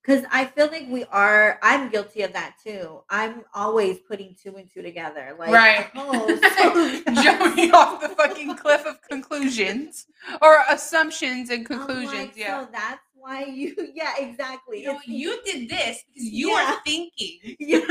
[0.01, 1.59] Because I feel like we are.
[1.63, 3.01] I'm guilty of that too.
[3.09, 5.35] I'm always putting two and two together.
[5.39, 5.87] Like, Right.
[5.95, 6.27] Oh,
[7.07, 10.05] so Jumping off the fucking cliff of conclusions
[10.41, 12.13] or assumptions and conclusions.
[12.13, 12.61] like, yeah.
[12.65, 13.75] So that's why you.
[13.93, 14.81] Yeah, exactly.
[14.83, 16.73] You know, you did this because you Yeah.
[16.73, 17.55] are thinking.
[17.59, 17.85] Yeah.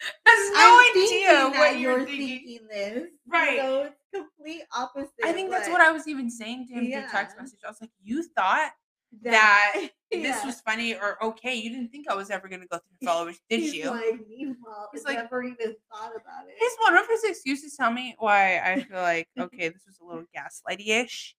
[0.26, 0.90] has, no I'm
[1.52, 2.28] idea what you're you're thinking.
[2.28, 3.08] thinking this.
[3.26, 3.58] Right.
[3.60, 5.10] So it's complete opposite.
[5.24, 7.60] I think that's what I was even saying to him through text message.
[7.64, 8.70] I was like, you thought
[9.22, 9.74] that
[10.12, 10.46] this yeah.
[10.46, 11.54] was funny or okay.
[11.54, 13.90] You didn't think I was ever going to go through followers, did He's you?
[13.90, 16.54] Like, meanwhile, He's like- never even thought about it.
[16.58, 20.04] His one of his excuses tell me why I feel like okay, this was a
[20.04, 21.34] little gaslighty ish.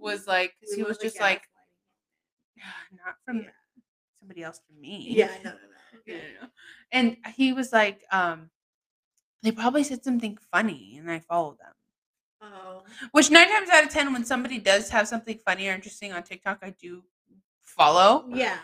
[0.00, 1.42] Was like because he was just like
[2.92, 3.48] not from Yeah.
[4.20, 5.06] somebody else from me.
[5.10, 5.73] yeah, no, no, no.
[6.92, 8.50] And he was like, um,
[9.42, 11.72] they probably said something funny, and I followed them.
[12.42, 12.82] Oh,
[13.12, 16.22] Which nine times out of ten, when somebody does have something funny or interesting on
[16.22, 17.02] TikTok, I do
[17.62, 18.26] follow.
[18.32, 18.58] yeah.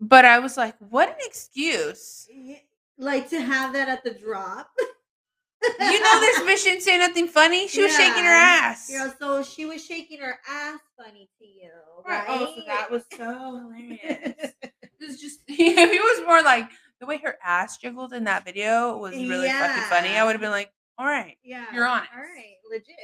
[0.00, 2.26] But I was like, what an excuse.
[2.98, 4.70] Like to have that at the drop.
[5.78, 7.68] You know this bitch didn't say nothing funny.
[7.68, 8.88] She was shaking her ass.
[8.90, 11.70] You know, so she was shaking her ass funny to you,
[12.06, 12.26] Right.
[12.26, 12.46] right?
[12.48, 14.52] Oh, so that was so hilarious.
[15.00, 16.68] It was just if it was more like
[17.00, 20.10] the way her ass jiggled in that video was really fucking funny.
[20.10, 22.10] I would have been like, all right, yeah, You're honest.
[22.14, 22.96] All right, legit,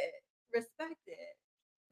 [0.52, 1.12] respect it.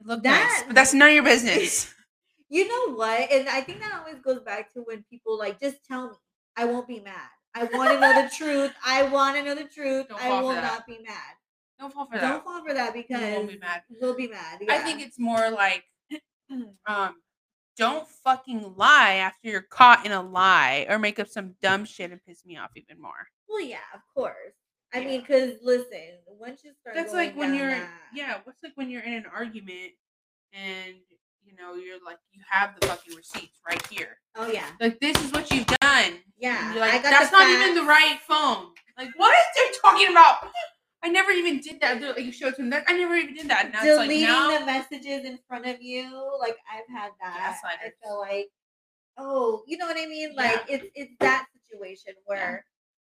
[0.01, 1.93] it looked That- nice, but that's none of your business.
[2.47, 3.31] You know what?
[3.31, 6.15] And I think that always goes back to when people like just tell me.
[6.55, 7.15] I won't be mad.
[7.55, 8.71] I want to know the truth.
[8.85, 10.09] I want to know the truth.
[10.09, 11.33] Don't I will not be mad.
[11.79, 12.21] Don't fall for that.
[12.21, 13.81] Don't fall for that because we'll be mad.
[13.99, 14.61] We'll be mad.
[14.69, 15.83] I think it's more like,
[16.85, 17.15] um,
[17.77, 22.11] don't fucking lie after you're caught in a lie or make up some dumb shit
[22.11, 23.27] and piss me off even more.
[23.49, 24.53] well, yeah, of course.
[24.93, 25.07] I Yeah.
[25.07, 28.39] mean, because listen, once you start, That's like when you're that- yeah.
[28.43, 29.91] What's like when you're in an argument
[30.53, 30.95] and
[31.43, 34.17] you know you're like you have the fucking receipts right here.
[34.35, 36.19] Oh yeah, Like this is what you've done.
[36.37, 36.73] yeah.
[36.77, 38.71] Like I got that's not even the right phone.
[38.97, 40.47] Like what are they talking about?
[41.05, 42.01] I never even did that.
[42.01, 43.71] Like you showed them that I never even did that.
[43.71, 46.09] Now it's like Deleting now the messages in front of you,
[46.41, 47.37] like I've had that.
[47.37, 47.93] I Gaslighters.
[48.03, 48.47] feel like,
[49.17, 50.31] oh, you know what I mean?
[50.35, 50.41] Yeah.
[50.43, 52.65] Like it's it's that situation where.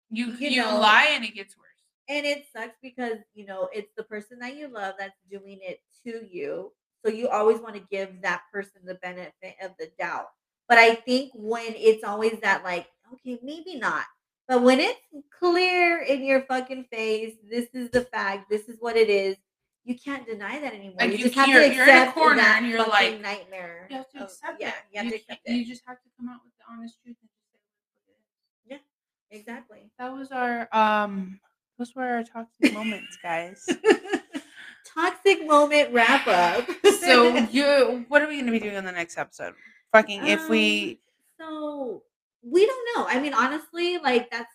[0.09, 1.81] you you you, know, lie and it gets worse.
[2.07, 5.79] and it sucks because you know it's the person that you love that's doing it
[6.05, 6.71] to you
[7.03, 10.27] so you always want to give that person the benefit of the doubt
[10.69, 14.05] but i think when it's always that like okay maybe not
[14.47, 14.99] but when it's
[15.39, 19.35] clear in your fucking face this is the fact this is what it is
[19.83, 21.93] you can't deny that anymore Like, you, you just have you're- to you're in a
[22.01, 24.73] accept corner that and you're fucking like, nightmare You have to of- accept yeah it.
[24.91, 26.97] you have you to accept it You just have to come out with the honest
[27.03, 27.59] truth and just say
[28.05, 28.81] what it is.
[29.39, 31.39] exactly That was our um.
[31.79, 33.63] Those were our toxic moments, guys.
[34.95, 36.67] toxic moment wrap up
[36.99, 39.53] so you, what are we going to be doing on the next episode?
[39.91, 40.99] Fucking if we.
[41.39, 42.01] So
[42.43, 43.07] we don't know.
[43.07, 44.51] I mean, honestly, like that's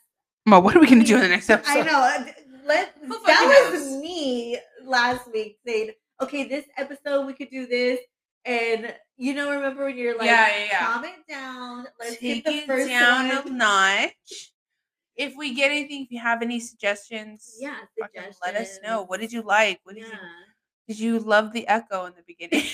[0.47, 1.79] Well, what are we going to do in the next episode?
[1.79, 2.33] I know.
[2.65, 4.01] Let Who that was knows?
[4.03, 7.99] me last week saying, okay, this episode we could do this,
[8.45, 10.87] and you know, remember when you're like, Yeah, yeah, yeah.
[10.87, 11.87] calm it down.
[11.99, 13.47] Let's Take get the it first down one.
[13.47, 14.53] a notch.
[15.17, 19.03] If we get anything, if you have any suggestions, Yeah, fucking let us know.
[19.05, 19.81] What did you like?
[19.85, 20.15] What did yeah.
[20.15, 20.19] you
[20.89, 22.67] did you love the echo in the beginning?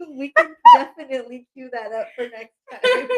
[0.18, 3.08] we can definitely cue that up for next time.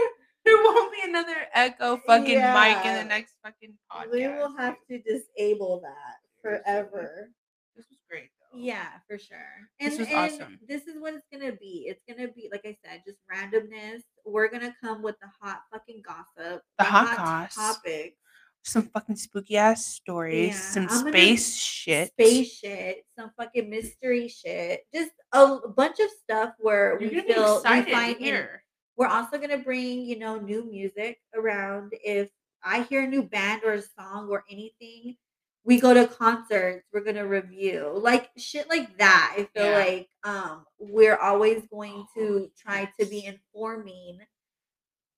[0.45, 4.13] there won't be another echo fucking mic in the next fucking podcast.
[4.13, 7.31] we will have to disable that forever.
[7.77, 8.59] This was great though.
[8.59, 9.39] Yeah, for sure.
[9.81, 10.59] This And, was and awesome.
[10.69, 11.87] this is what it's gonna be.
[11.89, 14.03] It's gonna be, like I said, just randomness.
[14.27, 17.55] We're gonna come with the hot fucking gossip, The hot goss.
[17.55, 18.17] topics,
[18.65, 22.09] Some fucking spooky ass stories, Yeah, some I'm space shit.
[22.11, 27.57] space shit, some fucking mystery shit, just a bunch of stuff where You're we feel
[27.57, 28.62] we find hear.
[28.97, 31.93] We're also gonna bring, you know, new music around.
[32.05, 32.29] If
[32.65, 35.17] I hear a new band or a song or anything,
[35.65, 37.93] we go to concerts, we're gonna review.
[37.95, 39.35] Like shit like that.
[39.37, 39.79] I feel Yeah.
[39.85, 44.21] like um we're always going to try to be informing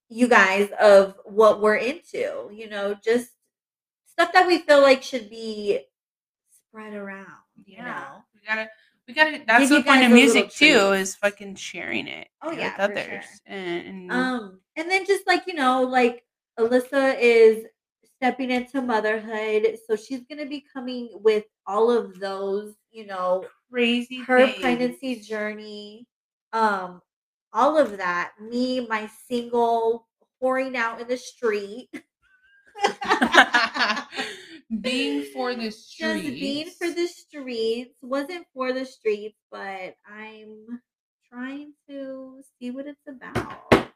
[0.09, 3.31] you guys of what we're into, you know, just
[4.07, 5.81] stuff that we feel like should be
[6.69, 8.25] spread around, you Yeah, know.
[8.35, 8.69] we gotta,
[9.07, 9.43] we gotta.
[9.47, 12.29] That's the point of music too is fucking sharing it.
[12.43, 13.05] Oh, with yeah, others.
[13.05, 13.23] sure.
[13.47, 16.25] And, and Um, and then just like you know, like
[16.59, 17.65] Alyssa is
[18.17, 24.21] stepping into motherhood, so she's gonna be coming with all of those, you know, crazy.
[24.21, 24.61] her things.
[24.61, 26.07] pregnancy journey,
[26.53, 27.03] um,
[27.53, 28.33] all of that.
[28.41, 30.07] Me, my single,
[30.41, 31.89] pouring out in the street,
[34.81, 36.23] being for the streets.
[36.23, 37.95] just being for the streets.
[38.03, 40.81] Wasn't for the streets, but I'm
[41.31, 43.91] trying to see what it's about.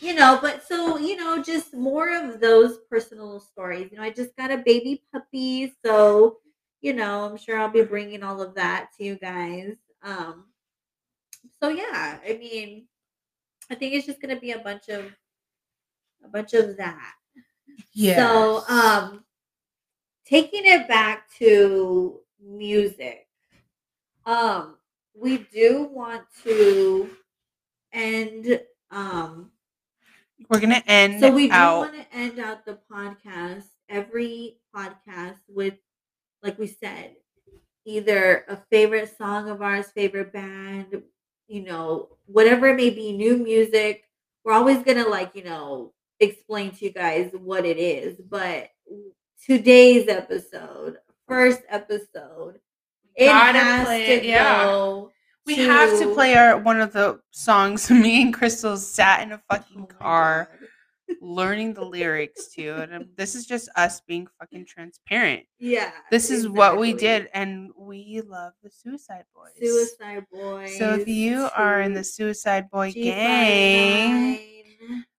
[0.00, 3.88] you know, but so, you know, just more of those personal stories.
[3.90, 6.38] You know, I just got a baby puppy, so,
[6.80, 9.74] you know, I'm sure I'll be bringing all of that to you guys.
[10.02, 10.46] Um
[11.60, 12.86] so yeah, I mean,
[13.70, 15.04] I think it's just going to be a bunch of
[16.24, 17.14] a bunch of that.
[17.92, 18.16] Yeah.
[18.16, 19.24] So, um
[20.32, 23.28] taking it back to music.
[24.24, 24.78] Um
[25.14, 27.10] we do want to
[27.92, 28.60] end
[28.90, 29.50] um
[30.48, 31.80] we're gonna end so we do out.
[31.80, 35.74] want to end out the podcast every podcast with
[36.42, 37.14] like we said
[37.84, 41.02] either a favorite song of ours favorite band
[41.46, 44.04] you know whatever it may be new music
[44.44, 48.70] we're always gonna like you know explain to you guys what it is but
[49.44, 52.58] today's episode first episode.
[53.14, 54.64] It Gotta has play to it, yeah.
[54.64, 55.10] go
[55.46, 59.32] we have to to- play our one of the songs me and Crystal sat in
[59.32, 60.48] a Oh fucking my car
[61.20, 65.44] learning the lyrics to and this is just us being fucking transparent.
[65.58, 69.52] Yeah this is what we did and we love the suicide boys.
[69.60, 73.04] Suicide boys so if you are in the suicide boy G59.
[73.04, 74.38] gang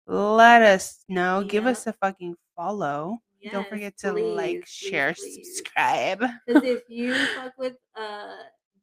[0.06, 1.44] let us know.
[1.46, 3.18] Give us a fucking follow
[3.50, 5.46] don't forget to please, like please, share please.
[5.46, 8.36] subscribe Because if you fuck with uh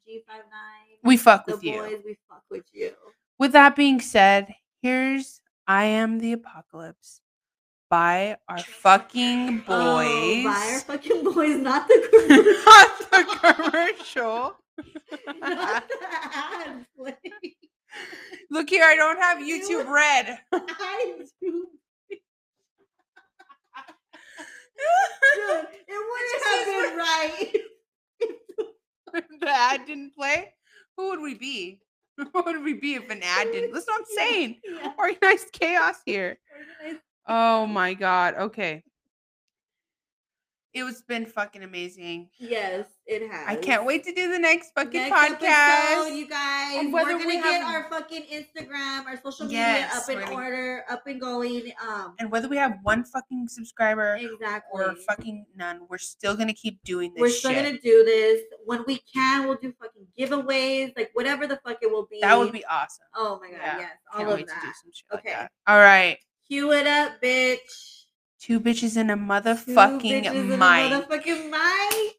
[0.07, 2.91] G59, we fuck with you boys, we fuck with you.
[3.37, 7.21] with that being said, here's I Am the Apocalypse
[7.89, 9.67] by our fucking boys.
[9.67, 12.63] Oh, by our fucking boys, not the commercial.
[12.65, 14.55] Not the commercial.
[15.41, 15.95] not the
[16.33, 16.85] ad.
[18.51, 20.39] Look here, I don't have YouTube red.
[20.51, 21.67] I do.
[25.35, 27.53] Dude, it wouldn't have been right.
[29.41, 30.53] the ad didn't play.
[30.97, 31.79] Who would we be?
[32.17, 33.73] Who would we be if an ad didn't?
[33.73, 34.57] That's what I'm saying.
[34.63, 34.91] Yeah.
[34.97, 36.37] Organized chaos here.
[36.81, 38.35] Organized Oh my god.
[38.35, 38.83] Okay.
[40.71, 42.29] It was been fucking amazing.
[42.37, 43.47] Yes, it has.
[43.47, 45.91] I can't wait to do the next fucking Next podcast.
[45.93, 46.77] episode, you guys.
[46.77, 50.09] And We're whether gonna we get have- our fucking Instagram, our social media Yes, up
[50.15, 51.71] in we're order, up and going.
[51.81, 54.61] Um, and whether we have one fucking subscriber exactly.
[54.83, 57.65] or fucking none, we're still gonna keep doing this We're still shit.
[57.65, 59.47] gonna do this when we can.
[59.47, 62.19] We'll do fucking giveaways, like whatever the fuck it will be.
[62.21, 63.05] that would be awesome.
[63.15, 64.73] Oh my god, Yeah, yes, all Can't of wait to do that.
[64.83, 65.33] some shit like Okay.
[65.33, 65.51] that.
[65.65, 66.19] All right.
[66.47, 67.98] Cue it up, bitch.
[68.39, 71.09] Two bitches in a Two motherfucking bitches in a mic.
[71.09, 72.15] Motherfucking mic.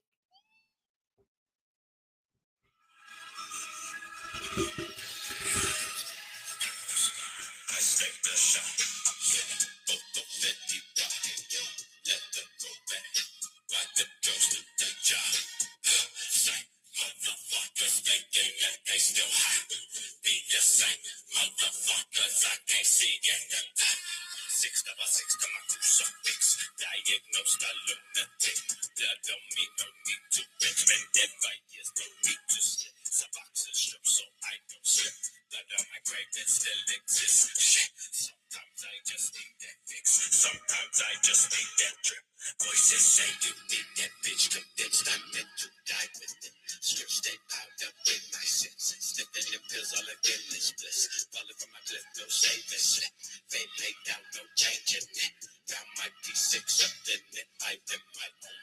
[24.60, 26.68] Six double six to my crucifix.
[26.76, 28.60] Diagnosed a lunatic.
[28.92, 30.76] That don't mean no need to quit.
[30.76, 32.92] Spend dead five years, no need to slip.
[33.08, 35.16] Some boxes strip so I don't slip.
[35.48, 37.56] Blood on my grave that still exists.
[37.56, 37.88] Shit.
[38.12, 40.04] Sometimes I just need that fix.
[40.28, 42.29] Sometimes I just need that drip.
[42.40, 46.54] Voices say you need that bitch convinced I'm meant to die with it.
[46.80, 48.96] Strips stay piled up with my senses.
[49.12, 51.28] Sniffing the pills all again is bliss.
[51.36, 53.12] Falling from my cliff, no saving shit.
[53.52, 55.36] Fate laid down, no changing it.
[55.68, 57.48] Found my P6 up in it.
[57.60, 58.60] I am my own